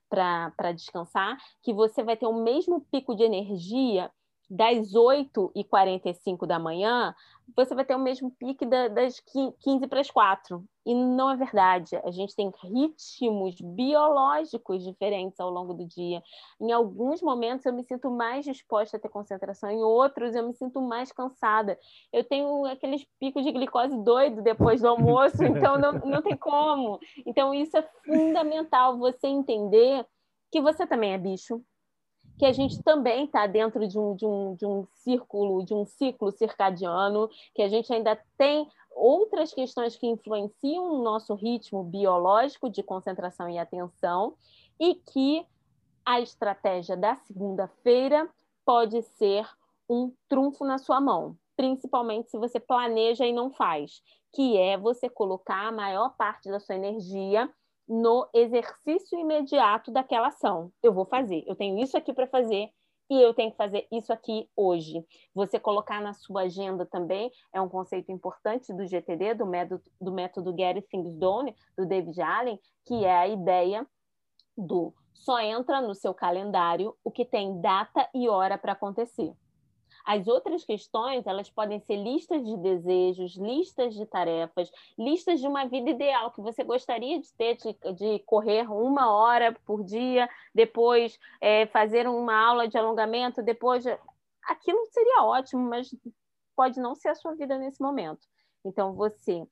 para 0.09 0.73
descansar, 0.73 1.37
que 1.63 1.73
você 1.73 2.03
vai 2.03 2.17
ter 2.17 2.27
o 2.27 2.43
mesmo 2.43 2.81
pico 2.91 3.15
de 3.15 3.25
energia 3.25 4.11
das 4.53 4.93
8h45 4.93 6.47
da 6.47 6.59
manhã, 6.59 7.15
você 7.57 7.75
vai 7.75 7.87
ter 7.87 7.95
o 7.95 7.99
mesmo 7.99 8.31
pique 8.33 8.67
das 8.67 9.19
15 9.21 9.87
para 9.87 10.01
as 10.01 10.11
4. 10.11 10.63
E 10.85 10.95
não 10.95 11.31
é 11.31 11.37
verdade. 11.37 11.97
A 12.05 12.11
gente 12.11 12.37
tem 12.37 12.53
ritmos 12.63 13.55
biológicos 13.63 14.85
diferentes 14.85 15.41
ao 15.41 15.49
longo 15.49 15.73
do 15.73 15.87
dia. 15.87 16.23
Em 16.61 16.71
alguns 16.71 17.23
momentos 17.23 17.65
eu 17.65 17.73
me 17.73 17.83
sinto 17.83 18.11
mais 18.11 18.45
disposta 18.45 18.99
a 18.99 19.01
ter 19.01 19.09
concentração, 19.09 19.71
em 19.71 19.83
outros 19.83 20.35
eu 20.35 20.47
me 20.47 20.53
sinto 20.53 20.83
mais 20.83 21.11
cansada. 21.11 21.79
Eu 22.13 22.23
tenho 22.23 22.67
aqueles 22.67 23.07
picos 23.19 23.45
de 23.45 23.53
glicose 23.53 23.97
doido 24.05 24.43
depois 24.43 24.83
do 24.83 24.89
almoço, 24.89 25.37
então 25.45 25.79
não, 25.79 25.93
não 25.93 26.21
tem 26.21 26.37
como. 26.37 27.01
Então 27.25 27.55
isso 27.55 27.75
é 27.75 27.89
fundamental, 28.05 28.99
você 28.99 29.29
entender 29.29 30.07
que 30.51 30.61
você 30.61 30.87
também 30.87 31.15
é 31.15 31.19
bicho, 31.19 31.63
que 32.43 32.47
a 32.47 32.53
gente 32.53 32.83
também 32.83 33.27
está 33.27 33.47
dentro 33.47 33.87
de 33.87 33.97
um, 33.97 34.17
de, 34.17 34.27
um, 34.27 34.57
de 34.57 34.67
um 34.67 34.85
círculo, 34.97 35.65
de 35.65 35.73
um 35.73 35.87
ciclo 35.87 36.33
circadiano, 36.33 37.31
que 37.55 37.63
a 37.63 37.69
gente 37.69 37.93
ainda 37.93 38.21
tem 38.37 38.69
outras 38.91 39.55
questões 39.55 39.95
que 39.95 40.09
influenciam 40.09 40.93
o 40.93 41.05
nosso 41.05 41.37
ritmo 41.37 41.85
biológico 41.85 42.69
de 42.69 42.83
concentração 42.83 43.49
e 43.49 43.61
atenção, 43.61 44.35
e 44.81 44.97
que 44.97 45.47
a 46.05 46.21
estratégia 46.21 46.97
da 46.97 47.15
segunda-feira 47.15 48.29
pode 48.65 49.01
ser 49.03 49.49
um 49.89 50.13
trunfo 50.29 50.65
na 50.65 50.79
sua 50.79 51.01
mão, 51.01 51.37
principalmente 51.57 52.29
se 52.29 52.39
você 52.39 52.59
planeja 52.59 53.25
e 53.25 53.33
não 53.33 53.53
faz, 53.53 54.03
que 54.33 54.57
é 54.57 54.77
você 54.77 55.09
colocar 55.09 55.69
a 55.69 55.73
maior 55.73 56.17
parte 56.17 56.51
da 56.51 56.59
sua 56.59 56.75
energia 56.75 57.49
no 57.89 58.29
exercício 58.33 59.19
imediato 59.19 59.91
daquela 59.91 60.29
ação. 60.29 60.73
Eu 60.83 60.93
vou 60.93 61.05
fazer, 61.05 61.45
eu 61.47 61.57
tenho 61.57 61.79
isso 61.79 61.97
aqui 61.97 62.13
para 62.13 62.27
fazer 62.27 62.71
e 63.11 63.21
eu 63.21 63.35
tenho 63.35 63.51
que 63.51 63.57
fazer 63.57 63.87
isso 63.93 64.13
aqui 64.13 64.49
hoje. 64.57 65.05
Você 65.35 65.59
colocar 65.59 66.01
na 66.01 66.15
sua 66.15 66.43
agenda 66.43 66.87
também 66.87 67.31
é 67.53 67.61
um 67.61 67.69
conceito 67.69 68.11
importante 68.11 68.73
do 68.73 68.87
GTD, 68.87 69.35
do 69.35 69.47
método, 69.47 69.83
do 70.01 70.13
método 70.13 70.55
Get 70.57 70.87
Things 70.89 71.15
Done, 71.17 71.55
do 71.77 71.85
David 71.85 72.21
Allen, 72.23 72.61
que 72.87 73.05
é 73.05 73.15
a 73.15 73.29
ideia 73.29 73.87
do 74.57 74.95
só 75.13 75.39
entra 75.41 75.81
no 75.81 75.95
seu 75.95 76.13
calendário 76.13 76.97
o 77.05 77.11
que 77.11 77.25
tem 77.25 77.61
data 77.61 78.09
e 78.13 78.29
hora 78.29 78.59
para 78.59 78.73
acontecer. 78.73 79.33
As 80.05 80.27
outras 80.27 80.65
questões, 80.65 81.27
elas 81.27 81.51
podem 81.51 81.81
ser 81.81 81.97
listas 81.97 82.45
de 82.45 82.57
desejos, 82.57 83.37
listas 83.37 83.95
de 83.95 84.05
tarefas, 84.07 84.71
listas 84.99 85.41
de 85.41 85.47
uma 85.47 85.67
vida 85.67 85.91
ideal 85.91 86.31
que 86.31 86.41
você 86.41 86.65
gostaria 86.65 87.21
de 87.21 87.33
ter, 87.35 87.57
de, 87.57 87.73
de 87.95 88.19
correr 88.21 88.71
uma 88.71 89.13
hora 89.13 89.53
por 89.65 89.85
dia, 89.85 90.29
depois 90.55 91.19
é, 91.41 91.67
fazer 91.67 92.09
uma 92.09 92.35
aula 92.35 92.69
de 92.69 92.77
alongamento, 92.77 93.43
depois. 93.43 93.85
Aquilo 94.45 94.85
seria 94.91 95.23
ótimo, 95.23 95.69
mas 95.69 95.95
pode 96.57 96.81
não 96.81 96.95
ser 96.95 97.09
a 97.09 97.15
sua 97.15 97.35
vida 97.35 97.57
nesse 97.59 97.81
momento. 97.81 98.27
Então, 98.65 98.93
você 98.95 99.47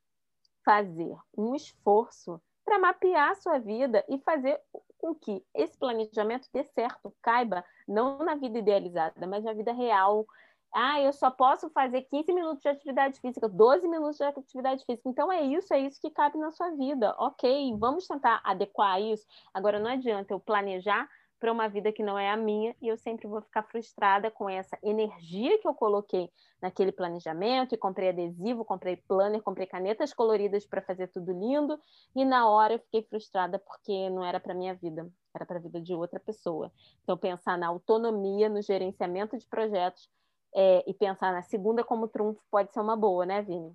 fazer 0.65 1.17
um 1.37 1.55
esforço 1.55 2.41
para 2.65 2.79
mapear 2.79 3.31
a 3.31 3.35
sua 3.35 3.59
vida 3.59 4.05
e 4.09 4.19
fazer 4.19 4.61
com 5.01 5.15
que 5.15 5.43
esse 5.55 5.77
planejamento 5.79 6.49
dê 6.53 6.63
certo, 6.65 7.13
caiba, 7.23 7.65
não 7.89 8.19
na 8.19 8.35
vida 8.35 8.59
idealizada, 8.59 9.27
mas 9.27 9.43
na 9.43 9.53
vida 9.53 9.73
real. 9.73 10.27
Ah, 10.73 11.01
eu 11.01 11.13
só 11.13 11.31
posso 11.31 11.69
fazer 11.71 12.03
15 12.03 12.33
minutos 12.33 12.63
de 12.63 12.69
atividade 12.69 13.19
física, 13.21 13.49
12 13.49 13.89
minutos 13.89 14.19
de 14.19 14.25
atividade 14.25 14.85
física. 14.85 15.09
Então 15.09 15.33
é 15.33 15.43
isso, 15.43 15.75
é 15.75 15.81
isso 15.81 16.01
que 16.01 16.11
cabe 16.11 16.39
na 16.39 16.51
sua 16.53 16.71
vida. 16.71 17.15
Ok, 17.19 17.75
vamos 17.77 18.07
tentar 18.07 18.41
adequar 18.45 19.01
isso. 19.01 19.27
Agora 19.53 19.81
não 19.81 19.91
adianta 19.91 20.33
eu 20.33 20.39
planejar 20.39 21.09
para 21.41 21.51
uma 21.51 21.67
vida 21.69 21.91
que 21.91 22.03
não 22.03 22.19
é 22.19 22.31
a 22.31 22.37
minha 22.37 22.77
e 22.83 22.89
eu 22.89 22.97
sempre 22.99 23.27
vou 23.27 23.41
ficar 23.41 23.63
frustrada 23.63 24.31
com 24.31 24.49
essa 24.49 24.79
energia 24.83 25.59
que 25.59 25.67
eu 25.67 25.75
coloquei 25.75 26.31
naquele 26.61 26.93
planejamento 26.93 27.75
e 27.75 27.79
comprei 27.79 28.11
adesivo, 28.11 28.65
comprei 28.65 28.97
planner, 28.97 29.43
comprei 29.43 29.67
canetas 29.67 30.13
coloridas 30.13 30.67
para 30.67 30.83
fazer 30.83 31.09
tudo 31.09 31.33
lindo 31.33 31.81
e 32.15 32.25
na 32.27 32.49
hora 32.49 32.75
eu 32.75 32.79
fiquei 32.79 33.03
frustrada 33.03 33.59
porque 33.59 34.11
não 34.11 34.23
era 34.23 34.39
para 34.39 34.55
minha 34.55 34.75
vida, 34.75 35.11
era 35.35 35.47
para 35.47 35.57
a 35.57 35.63
vida 35.63 35.81
de 35.81 35.95
outra 35.95 36.21
pessoa. 36.21 36.71
Então 37.03 37.17
pensar 37.17 37.57
na 37.57 37.69
autonomia, 37.69 38.51
no 38.51 38.61
gerenciamento 38.61 39.39
de 39.39 39.47
projetos 39.47 40.11
é, 40.55 40.85
e 40.89 40.93
pensar 40.93 41.33
na 41.33 41.43
segunda 41.43 41.83
como 41.83 42.07
trunfo 42.07 42.41
pode 42.51 42.73
ser 42.73 42.81
uma 42.81 42.97
boa, 42.97 43.25
né, 43.25 43.41
Vini? 43.41 43.75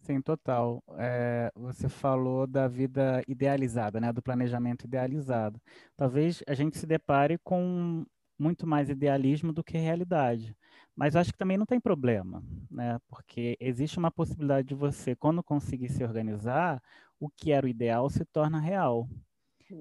Sim, 0.00 0.22
total. 0.22 0.82
É, 0.96 1.50
você 1.54 1.88
falou 1.88 2.46
da 2.46 2.66
vida 2.68 3.22
idealizada, 3.28 4.00
né? 4.00 4.12
Do 4.12 4.22
planejamento 4.22 4.84
idealizado. 4.84 5.60
Talvez 5.96 6.42
a 6.46 6.54
gente 6.54 6.78
se 6.78 6.86
depare 6.86 7.36
com 7.38 8.04
muito 8.38 8.66
mais 8.66 8.88
idealismo 8.88 9.52
do 9.52 9.64
que 9.64 9.76
realidade. 9.76 10.56
Mas 10.94 11.16
acho 11.16 11.32
que 11.32 11.38
também 11.38 11.58
não 11.58 11.66
tem 11.66 11.80
problema, 11.80 12.42
né? 12.70 12.98
Porque 13.08 13.56
existe 13.60 13.98
uma 13.98 14.10
possibilidade 14.10 14.68
de 14.68 14.74
você, 14.74 15.14
quando 15.16 15.42
conseguir 15.42 15.88
se 15.90 16.02
organizar, 16.04 16.80
o 17.20 17.28
que 17.28 17.50
era 17.52 17.66
o 17.66 17.68
ideal 17.68 18.08
se 18.08 18.24
torna 18.24 18.60
real. 18.60 19.08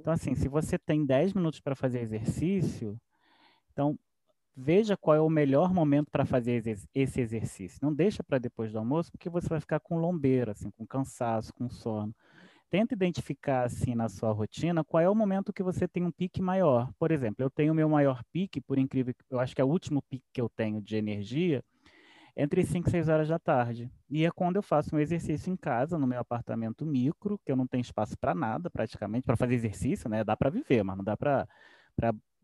Então, 0.01 0.13
assim, 0.13 0.35
se 0.35 0.47
você 0.49 0.77
tem 0.79 1.05
10 1.05 1.33
minutos 1.33 1.59
para 1.61 1.75
fazer 1.75 2.01
exercício, 2.01 2.99
então 3.73 3.97
veja 4.57 4.97
qual 4.97 5.15
é 5.15 5.21
o 5.21 5.29
melhor 5.29 5.71
momento 5.71 6.09
para 6.09 6.25
fazer 6.25 6.63
esse 6.95 7.21
exercício. 7.21 7.77
Não 7.79 7.93
deixa 7.93 8.23
para 8.23 8.39
depois 8.39 8.71
do 8.71 8.79
almoço, 8.79 9.11
porque 9.11 9.29
você 9.29 9.47
vai 9.47 9.59
ficar 9.59 9.79
com 9.79 9.99
lombeira, 9.99 10.53
assim, 10.53 10.71
com 10.71 10.85
cansaço, 10.85 11.53
com 11.53 11.69
sono. 11.69 12.13
Tenta 12.69 12.95
identificar, 12.95 13.65
assim, 13.65 13.93
na 13.93 14.09
sua 14.09 14.31
rotina, 14.31 14.83
qual 14.83 15.01
é 15.01 15.07
o 15.07 15.15
momento 15.15 15.53
que 15.53 15.61
você 15.61 15.87
tem 15.87 16.03
um 16.03 16.11
pique 16.11 16.41
maior. 16.41 16.89
Por 16.97 17.11
exemplo, 17.11 17.45
eu 17.45 17.51
tenho 17.51 17.71
o 17.71 17.75
meu 17.75 17.87
maior 17.87 18.23
pique, 18.33 18.59
por 18.59 18.79
incrível 18.79 19.13
que 19.13 19.23
eu 19.29 19.39
acho 19.39 19.55
que 19.55 19.61
é 19.61 19.63
o 19.63 19.69
último 19.69 20.01
pique 20.01 20.25
que 20.33 20.41
eu 20.41 20.49
tenho 20.49 20.81
de 20.81 20.97
energia, 20.97 21.63
entre 22.35 22.65
5 22.65 22.87
e 22.87 22.91
6 22.91 23.09
horas 23.09 23.27
da 23.27 23.37
tarde. 23.39 23.89
E 24.09 24.25
é 24.25 24.31
quando 24.31 24.55
eu 24.55 24.63
faço 24.63 24.95
um 24.95 24.99
exercício 24.99 25.53
em 25.53 25.55
casa, 25.55 25.97
no 25.99 26.07
meu 26.07 26.19
apartamento 26.19 26.85
micro, 26.85 27.39
que 27.45 27.51
eu 27.51 27.55
não 27.55 27.67
tenho 27.67 27.81
espaço 27.81 28.17
para 28.17 28.33
nada, 28.33 28.69
praticamente, 28.69 29.23
para 29.23 29.37
fazer 29.37 29.53
exercício, 29.53 30.09
né? 30.09 30.23
Dá 30.23 30.35
para 30.35 30.49
viver, 30.49 30.83
mas 30.83 30.97
não 30.97 31.03
dá 31.03 31.15
para 31.15 31.47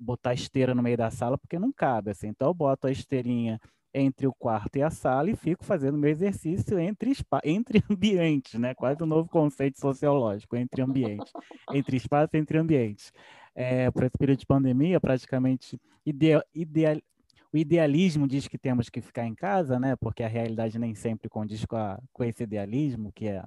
botar 0.03 0.33
esteira 0.33 0.75
no 0.75 0.83
meio 0.83 0.97
da 0.97 1.09
sala 1.09 1.37
porque 1.37 1.57
não 1.57 1.71
cabe, 1.71 2.11
assim. 2.11 2.27
Então 2.27 2.49
eu 2.49 2.53
boto 2.53 2.87
a 2.87 2.91
esteirinha 2.91 3.59
entre 3.93 4.25
o 4.25 4.33
quarto 4.33 4.75
e 4.77 4.81
a 4.81 4.89
sala 4.89 5.29
e 5.29 5.35
fico 5.35 5.63
fazendo 5.63 5.97
meu 5.97 6.09
exercício 6.09 6.79
entre, 6.79 7.13
entre 7.43 7.83
ambientes, 7.89 8.59
né? 8.59 8.73
Quase 8.73 9.03
um 9.03 9.05
novo 9.05 9.29
conceito 9.29 9.79
sociológico, 9.79 10.55
entre 10.55 10.81
ambientes. 10.81 11.31
entre 11.71 11.97
espaço 11.97 12.35
e 12.35 12.39
entre 12.39 12.57
ambientes. 12.57 13.11
É, 13.55 13.91
Para 13.91 14.07
esse 14.07 14.17
período 14.17 14.39
de 14.39 14.45
pandemia, 14.47 14.99
praticamente 14.99 15.79
ideal, 16.03 16.43
ideal, 16.55 16.97
o 17.53 17.57
idealismo 17.57 18.27
diz 18.27 18.47
que 18.47 18.57
temos 18.57 18.89
que 18.89 18.99
ficar 18.99 19.27
em 19.27 19.35
casa, 19.35 19.79
né? 19.79 19.95
Porque 19.95 20.23
a 20.23 20.27
realidade 20.27 20.79
nem 20.79 20.95
sempre 20.95 21.29
condiz 21.29 21.63
com, 21.65 21.75
a, 21.75 22.01
com 22.11 22.23
esse 22.23 22.41
idealismo 22.41 23.11
que 23.13 23.27
é 23.27 23.45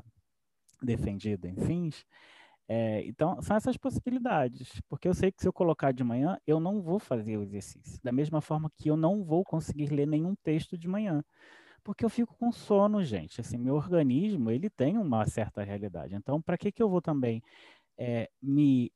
defendido 0.80 1.48
em 1.48 1.56
fins. 1.56 2.06
É, 2.68 3.04
então, 3.06 3.40
são 3.42 3.56
essas 3.56 3.76
possibilidades, 3.76 4.80
porque 4.88 5.06
eu 5.06 5.14
sei 5.14 5.30
que 5.30 5.40
se 5.40 5.46
eu 5.48 5.52
colocar 5.52 5.92
de 5.92 6.02
manhã, 6.02 6.36
eu 6.46 6.58
não 6.58 6.82
vou 6.82 6.98
fazer 6.98 7.36
o 7.36 7.42
exercício. 7.42 8.00
Da 8.02 8.10
mesma 8.10 8.40
forma 8.40 8.70
que 8.76 8.90
eu 8.90 8.96
não 8.96 9.22
vou 9.24 9.44
conseguir 9.44 9.88
ler 9.92 10.06
nenhum 10.06 10.34
texto 10.34 10.76
de 10.76 10.88
manhã, 10.88 11.24
porque 11.84 12.04
eu 12.04 12.10
fico 12.10 12.34
com 12.36 12.50
sono, 12.50 13.04
gente. 13.04 13.40
Assim, 13.40 13.56
meu 13.56 13.76
organismo, 13.76 14.50
ele 14.50 14.68
tem 14.68 14.98
uma 14.98 15.26
certa 15.26 15.62
realidade. 15.62 16.16
Então, 16.16 16.42
para 16.42 16.58
que 16.58 16.72
que 16.72 16.82
eu 16.82 16.88
vou 16.88 17.00
também 17.00 17.40
é, 17.98 18.28
me 18.42 18.92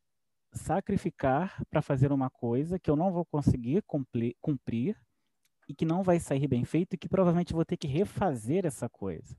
sacrificar 0.52 1.62
para 1.70 1.80
fazer 1.82 2.12
uma 2.12 2.28
coisa 2.28 2.78
que 2.78 2.90
eu 2.90 2.96
não 2.96 3.12
vou 3.12 3.24
conseguir 3.24 3.82
cumprir, 3.82 4.34
cumprir 4.40 4.96
e 5.68 5.74
que 5.74 5.84
não 5.84 6.02
vai 6.02 6.18
sair 6.18 6.48
bem 6.48 6.64
feito 6.64 6.94
e 6.94 6.98
que 6.98 7.08
provavelmente 7.08 7.52
vou 7.52 7.64
ter 7.64 7.76
que 7.76 7.86
refazer 7.86 8.66
essa 8.66 8.88
coisa. 8.88 9.36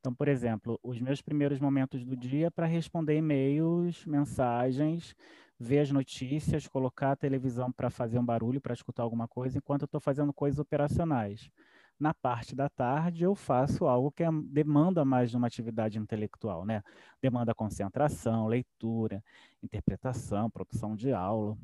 Então, 0.00 0.14
por 0.14 0.28
exemplo, 0.28 0.80
os 0.82 0.98
meus 0.98 1.20
primeiros 1.20 1.60
momentos 1.60 2.04
do 2.04 2.16
dia 2.16 2.50
para 2.50 2.66
responder 2.66 3.18
e-mails, 3.18 4.06
mensagens, 4.06 5.14
ver 5.58 5.80
as 5.80 5.90
notícias, 5.90 6.66
colocar 6.66 7.12
a 7.12 7.16
televisão 7.16 7.70
para 7.70 7.90
fazer 7.90 8.18
um 8.18 8.24
barulho, 8.24 8.62
para 8.62 8.72
escutar 8.72 9.02
alguma 9.02 9.28
coisa, 9.28 9.58
enquanto 9.58 9.82
eu 9.82 9.86
estou 9.86 10.00
fazendo 10.00 10.32
coisas 10.32 10.58
operacionais. 10.58 11.50
Na 11.98 12.14
parte 12.14 12.56
da 12.56 12.66
tarde, 12.70 13.24
eu 13.24 13.34
faço 13.34 13.86
algo 13.86 14.10
que 14.10 14.22
é, 14.22 14.28
demanda 14.46 15.04
mais 15.04 15.30
de 15.30 15.36
uma 15.36 15.46
atividade 15.46 15.98
intelectual, 15.98 16.64
né? 16.64 16.82
Demanda 17.20 17.54
concentração, 17.54 18.46
leitura, 18.46 19.22
interpretação, 19.62 20.48
produção 20.48 20.96
de 20.96 21.12
aula. 21.12 21.58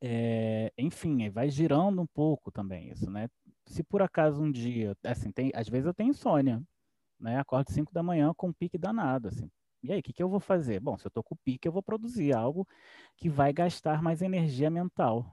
É, 0.00 0.72
enfim, 0.78 1.28
vai 1.28 1.50
girando 1.50 2.00
um 2.00 2.06
pouco 2.06 2.52
também 2.52 2.90
isso, 2.90 3.10
né? 3.10 3.28
Se 3.66 3.82
por 3.82 4.00
acaso 4.00 4.40
um 4.40 4.52
dia, 4.52 4.96
assim, 5.02 5.32
tem, 5.32 5.50
às 5.52 5.68
vezes 5.68 5.86
eu 5.86 5.94
tenho 5.94 6.10
insônia, 6.10 6.62
né? 7.20 7.38
Acordo 7.38 7.70
5 7.72 7.92
da 7.92 8.02
manhã 8.02 8.32
com 8.36 8.48
um 8.48 8.52
pique 8.52 8.78
danado, 8.78 9.28
assim. 9.28 9.50
E 9.82 9.92
aí, 9.92 10.00
o 10.00 10.02
que, 10.02 10.12
que 10.12 10.22
eu 10.22 10.28
vou 10.28 10.40
fazer? 10.40 10.80
Bom, 10.80 10.98
se 10.98 11.06
eu 11.06 11.08
estou 11.08 11.22
com 11.22 11.36
pique, 11.36 11.68
eu 11.68 11.72
vou 11.72 11.82
produzir 11.82 12.34
algo 12.34 12.66
que 13.16 13.28
vai 13.28 13.52
gastar 13.52 14.02
mais 14.02 14.22
energia 14.22 14.68
mental, 14.70 15.32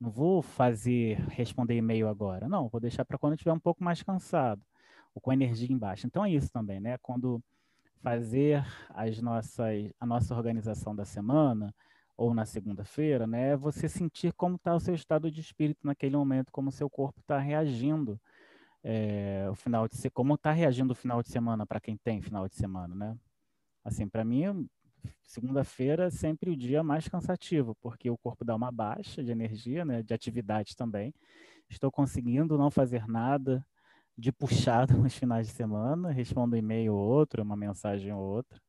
não 0.00 0.10
vou 0.10 0.42
fazer 0.42 1.18
responder 1.30 1.76
e-mail 1.76 2.08
agora. 2.08 2.48
Não, 2.48 2.68
vou 2.68 2.80
deixar 2.80 3.04
para 3.04 3.18
quando 3.18 3.32
eu 3.32 3.36
estiver 3.36 3.52
um 3.52 3.60
pouco 3.60 3.82
mais 3.82 4.02
cansado 4.02 4.62
ou 5.14 5.20
com 5.20 5.32
energia 5.32 5.72
embaixo. 5.72 6.06
Então 6.06 6.24
é 6.24 6.30
isso 6.30 6.50
também, 6.52 6.80
né? 6.80 6.98
Quando 6.98 7.42
fazer 8.02 8.64
as 8.90 9.20
nossas, 9.20 9.90
a 9.98 10.06
nossa 10.06 10.34
organização 10.34 10.94
da 10.94 11.04
semana 11.04 11.74
ou 12.16 12.34
na 12.34 12.44
segunda-feira, 12.44 13.26
né? 13.26 13.50
É 13.50 13.56
você 13.56 13.88
sentir 13.88 14.32
como 14.34 14.56
está 14.56 14.74
o 14.74 14.80
seu 14.80 14.94
estado 14.94 15.30
de 15.30 15.40
espírito 15.40 15.86
naquele 15.86 16.16
momento, 16.16 16.52
como 16.52 16.68
o 16.68 16.72
seu 16.72 16.90
corpo 16.90 17.20
está 17.20 17.38
reagindo 17.38 18.20
é, 18.84 19.48
o 19.50 19.54
final 19.54 19.88
de 19.88 20.10
como 20.10 20.34
está 20.34 20.52
reagindo 20.52 20.92
o 20.92 20.96
final 20.96 21.22
de 21.22 21.30
semana 21.30 21.66
para 21.66 21.80
quem 21.80 21.96
tem 21.96 22.20
final 22.20 22.46
de 22.46 22.54
semana, 22.54 22.94
né? 22.94 23.18
Assim, 23.82 24.06
para 24.06 24.24
mim 24.24 24.68
segunda-feira 25.22 26.04
é 26.04 26.10
sempre 26.10 26.50
o 26.50 26.56
dia 26.56 26.82
mais 26.82 27.08
cansativo, 27.08 27.74
porque 27.80 28.10
o 28.10 28.16
corpo 28.16 28.44
dá 28.44 28.54
uma 28.54 28.70
baixa 28.70 29.22
de 29.22 29.30
energia, 29.30 29.84
né, 29.84 30.02
de 30.02 30.14
atividade 30.14 30.76
também. 30.76 31.14
Estou 31.68 31.90
conseguindo 31.90 32.56
não 32.58 32.70
fazer 32.70 33.06
nada 33.06 33.66
de 34.16 34.32
puxado 34.32 34.96
nos 34.98 35.14
finais 35.14 35.48
de 35.48 35.54
semana, 35.54 36.10
respondo 36.12 36.54
um 36.56 36.58
e-mail 36.58 36.94
ou 36.94 37.00
outro, 37.00 37.42
uma 37.42 37.56
mensagem 37.56 38.12
ou 38.12 38.20
outra, 38.20 38.60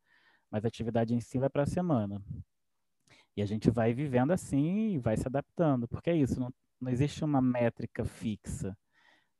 mas 0.49 0.65
a 0.65 0.67
atividade 0.67 1.13
em 1.13 1.19
si 1.19 1.37
vai 1.37 1.49
para 1.49 1.63
a 1.63 1.67
semana. 1.67 2.21
E 3.35 3.41
a 3.41 3.45
gente 3.45 3.69
vai 3.69 3.93
vivendo 3.93 4.31
assim 4.31 4.93
e 4.93 4.97
vai 4.97 5.17
se 5.17 5.27
adaptando, 5.27 5.87
porque 5.87 6.09
é 6.09 6.15
isso, 6.15 6.39
não, 6.39 6.53
não 6.79 6.89
existe 6.89 7.23
uma 7.23 7.41
métrica 7.41 8.05
fixa. 8.05 8.75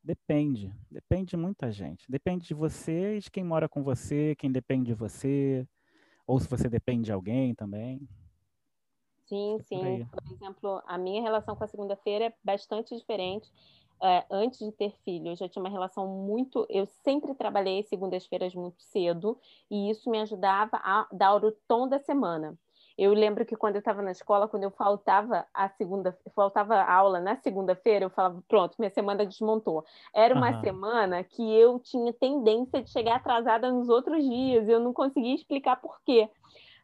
Depende, 0.05 0.71
depende 0.91 1.31
de 1.31 1.38
muita 1.38 1.71
gente. 1.71 2.05
Depende 2.12 2.47
de 2.47 2.53
você 2.53 3.17
e 3.17 3.19
de 3.21 3.31
quem 3.31 3.43
mora 3.43 3.67
com 3.67 3.81
você, 3.81 4.35
quem 4.35 4.51
depende 4.51 4.85
de 4.85 4.93
você, 4.93 5.67
ou 6.27 6.39
se 6.39 6.47
você 6.47 6.69
depende 6.69 7.05
de 7.05 7.12
alguém 7.12 7.55
também. 7.55 8.07
Sim, 9.25 9.57
sim. 9.62 10.05
Por 10.05 10.31
exemplo, 10.31 10.83
a 10.85 10.95
minha 10.95 11.24
relação 11.24 11.55
com 11.55 11.63
a 11.63 11.67
segunda-feira 11.67 12.25
é 12.25 12.33
bastante 12.43 12.95
diferente. 12.95 13.51
É, 14.00 14.24
antes 14.29 14.59
de 14.59 14.71
ter 14.71 14.91
filho, 15.03 15.29
eu 15.29 15.35
já 15.35 15.50
tinha 15.50 15.63
uma 15.63 15.71
relação 15.71 16.07
muito. 16.07 16.67
Eu 16.69 16.85
sempre 16.85 17.33
trabalhei 17.33 17.81
segundas-feiras 17.81 18.53
muito 18.53 18.83
cedo, 18.83 19.39
e 19.71 19.89
isso 19.89 20.07
me 20.12 20.19
ajudava 20.19 20.77
a 20.83 21.07
dar 21.12 21.43
o 21.43 21.51
tom 21.67 21.88
da 21.89 21.97
semana. 21.97 22.55
Eu 22.97 23.13
lembro 23.13 23.45
que 23.45 23.55
quando 23.55 23.75
eu 23.75 23.79
estava 23.79 24.01
na 24.01 24.11
escola, 24.11 24.47
quando 24.47 24.63
eu 24.63 24.71
faltava 24.71 25.46
a 25.53 25.67
segunda, 25.70 26.17
faltava 26.33 26.81
aula 26.81 27.20
na 27.20 27.35
segunda-feira, 27.35 28.05
eu 28.05 28.09
falava, 28.09 28.41
pronto, 28.48 28.75
minha 28.79 28.89
semana 28.89 29.25
desmontou. 29.25 29.83
Era 30.13 30.33
uma 30.33 30.51
uhum. 30.51 30.61
semana 30.61 31.24
que 31.24 31.53
eu 31.53 31.79
tinha 31.79 32.13
tendência 32.13 32.81
de 32.81 32.89
chegar 32.89 33.15
atrasada 33.15 33.72
nos 33.72 33.89
outros 33.89 34.24
dias, 34.24 34.67
eu 34.70 34.79
não 34.79 34.93
conseguia 34.93 35.35
explicar 35.35 35.75
por 35.75 36.00
quê 36.05 36.29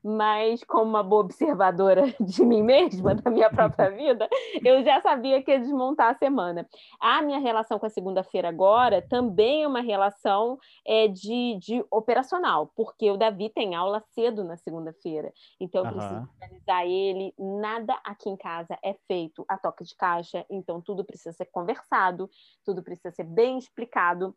mas 0.04 0.64
como 0.64 0.84
uma 0.84 1.04
boa 1.04 1.22
observadora 1.22 2.04
de 2.20 2.46
mim 2.46 2.64
mesma, 2.64 3.16
da 3.16 3.30
minha 3.30 3.50
própria 3.50 3.90
vida, 3.96 4.28
eu 4.64 4.84
já 4.84 5.00
sabia 5.02 5.42
que 5.42 5.52
ia 5.52 5.60
desmontar 5.60 6.10
a 6.10 6.18
semana. 6.18 6.68
A 7.00 7.22
minha 7.22 7.40
relação 7.40 7.78
com 7.78 7.86
a 7.86 7.90
segunda-feira 7.90 8.50
agora 8.50 9.02
também 9.02 9.64
é 9.64 9.68
uma 9.68 9.82
relação 9.82 10.58
é, 10.86 11.08
de, 11.08 11.58
de 11.60 11.86
operacional, 11.92 12.72
porque 12.76 13.10
o 13.12 13.18
Davi 13.18 13.50
tem 13.50 13.76
aula 13.76 14.02
cedo 14.14 14.44
na 14.44 14.58
segunda-feira, 14.58 15.32
então 15.60 15.86
eu 15.86 15.92
preciso 15.92 16.30
organizar 16.42 16.86
ele, 16.86 17.34
nada 17.38 18.00
aqui 18.04 18.30
em 18.30 18.38
casa 18.38 18.78
é 18.84 18.94
feito 19.08 19.46
a 19.48 19.58
toque 19.58 19.84
de 19.84 19.96
caixa, 19.96 20.46
então 20.50 20.82
tudo 20.82 21.04
precisa 21.04 21.34
ser 21.34 21.46
conversado, 21.46 22.30
tudo 22.66 22.84
precisa 22.84 23.12
ser 23.12 23.24
bem 23.24 23.58
explicado 23.58 24.36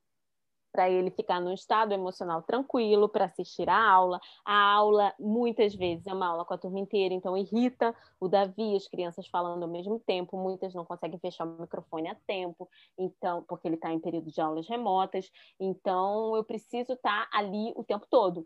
para 0.75 0.91
ele 0.91 1.09
ficar 1.09 1.41
num 1.41 1.53
estado 1.53 1.95
emocional 1.95 2.43
tranquilo 2.43 3.09
para 3.09 3.27
assistir 3.27 3.69
a 3.71 3.81
aula. 3.81 4.21
A 4.45 4.73
aula, 4.73 5.15
muitas 5.21 5.73
vezes, 5.73 6.05
é 6.05 6.13
uma 6.13 6.27
aula 6.27 6.45
com 6.45 6.53
a 6.53 6.59
turma 6.59 6.81
inteira, 6.81 7.15
então 7.15 7.37
irrita 7.37 7.95
o 8.19 8.27
Davi, 8.27 8.75
as 8.75 8.89
crianças 8.89 9.29
falando 9.29 9.63
ao 9.63 9.69
mesmo 9.69 10.01
tempo, 10.01 10.37
muitas 10.37 10.75
não 10.75 10.85
conseguem 10.85 11.21
fechar 11.21 11.47
o 11.47 11.61
microfone 11.61 12.09
a 12.09 12.17
tempo, 12.27 12.69
então 12.99 13.45
porque 13.47 13.69
ele 13.69 13.77
está 13.77 13.93
em 13.93 14.01
período 14.01 14.33
de 14.33 14.41
aulas 14.41 14.69
remotas, 14.69 15.31
então 15.61 16.35
eu 16.35 16.43
preciso 16.43 16.95
estar 16.95 17.31
tá 17.31 17.39
ali 17.39 17.73
o 17.77 17.85
tempo 17.85 18.05
todo. 18.11 18.45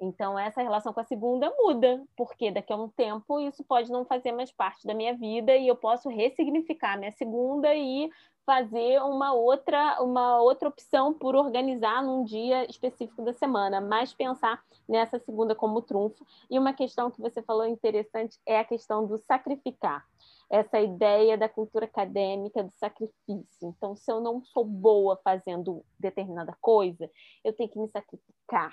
Então, 0.00 0.38
essa 0.38 0.62
relação 0.62 0.92
com 0.92 1.00
a 1.00 1.04
segunda 1.04 1.52
muda, 1.58 2.04
porque 2.16 2.52
daqui 2.52 2.72
a 2.72 2.76
um 2.76 2.88
tempo 2.88 3.40
isso 3.40 3.64
pode 3.64 3.90
não 3.90 4.04
fazer 4.04 4.30
mais 4.30 4.52
parte 4.52 4.86
da 4.86 4.94
minha 4.94 5.16
vida 5.16 5.56
e 5.56 5.66
eu 5.66 5.74
posso 5.74 6.08
ressignificar 6.08 6.96
minha 6.96 7.10
segunda 7.10 7.74
e 7.74 8.08
fazer 8.46 9.02
uma 9.02 9.34
outra, 9.34 10.00
uma 10.00 10.40
outra 10.40 10.68
opção 10.68 11.12
por 11.12 11.34
organizar 11.34 12.02
num 12.02 12.24
dia 12.24 12.64
específico 12.70 13.22
da 13.22 13.32
semana, 13.34 13.80
mas 13.80 14.14
pensar 14.14 14.62
nessa 14.88 15.18
segunda 15.18 15.54
como 15.54 15.82
trunfo. 15.82 16.24
E 16.48 16.58
uma 16.58 16.72
questão 16.72 17.10
que 17.10 17.20
você 17.20 17.42
falou 17.42 17.66
interessante 17.66 18.38
é 18.46 18.58
a 18.58 18.64
questão 18.64 19.06
do 19.06 19.18
sacrificar. 19.18 20.06
Essa 20.48 20.80
ideia 20.80 21.36
da 21.36 21.46
cultura 21.46 21.84
acadêmica 21.84 22.62
do 22.62 22.72
sacrifício. 22.72 23.68
Então, 23.68 23.94
se 23.94 24.10
eu 24.10 24.18
não 24.18 24.42
sou 24.42 24.64
boa 24.64 25.20
fazendo 25.22 25.84
determinada 25.98 26.56
coisa, 26.58 27.10
eu 27.44 27.52
tenho 27.52 27.68
que 27.68 27.78
me 27.78 27.88
sacrificar 27.88 28.72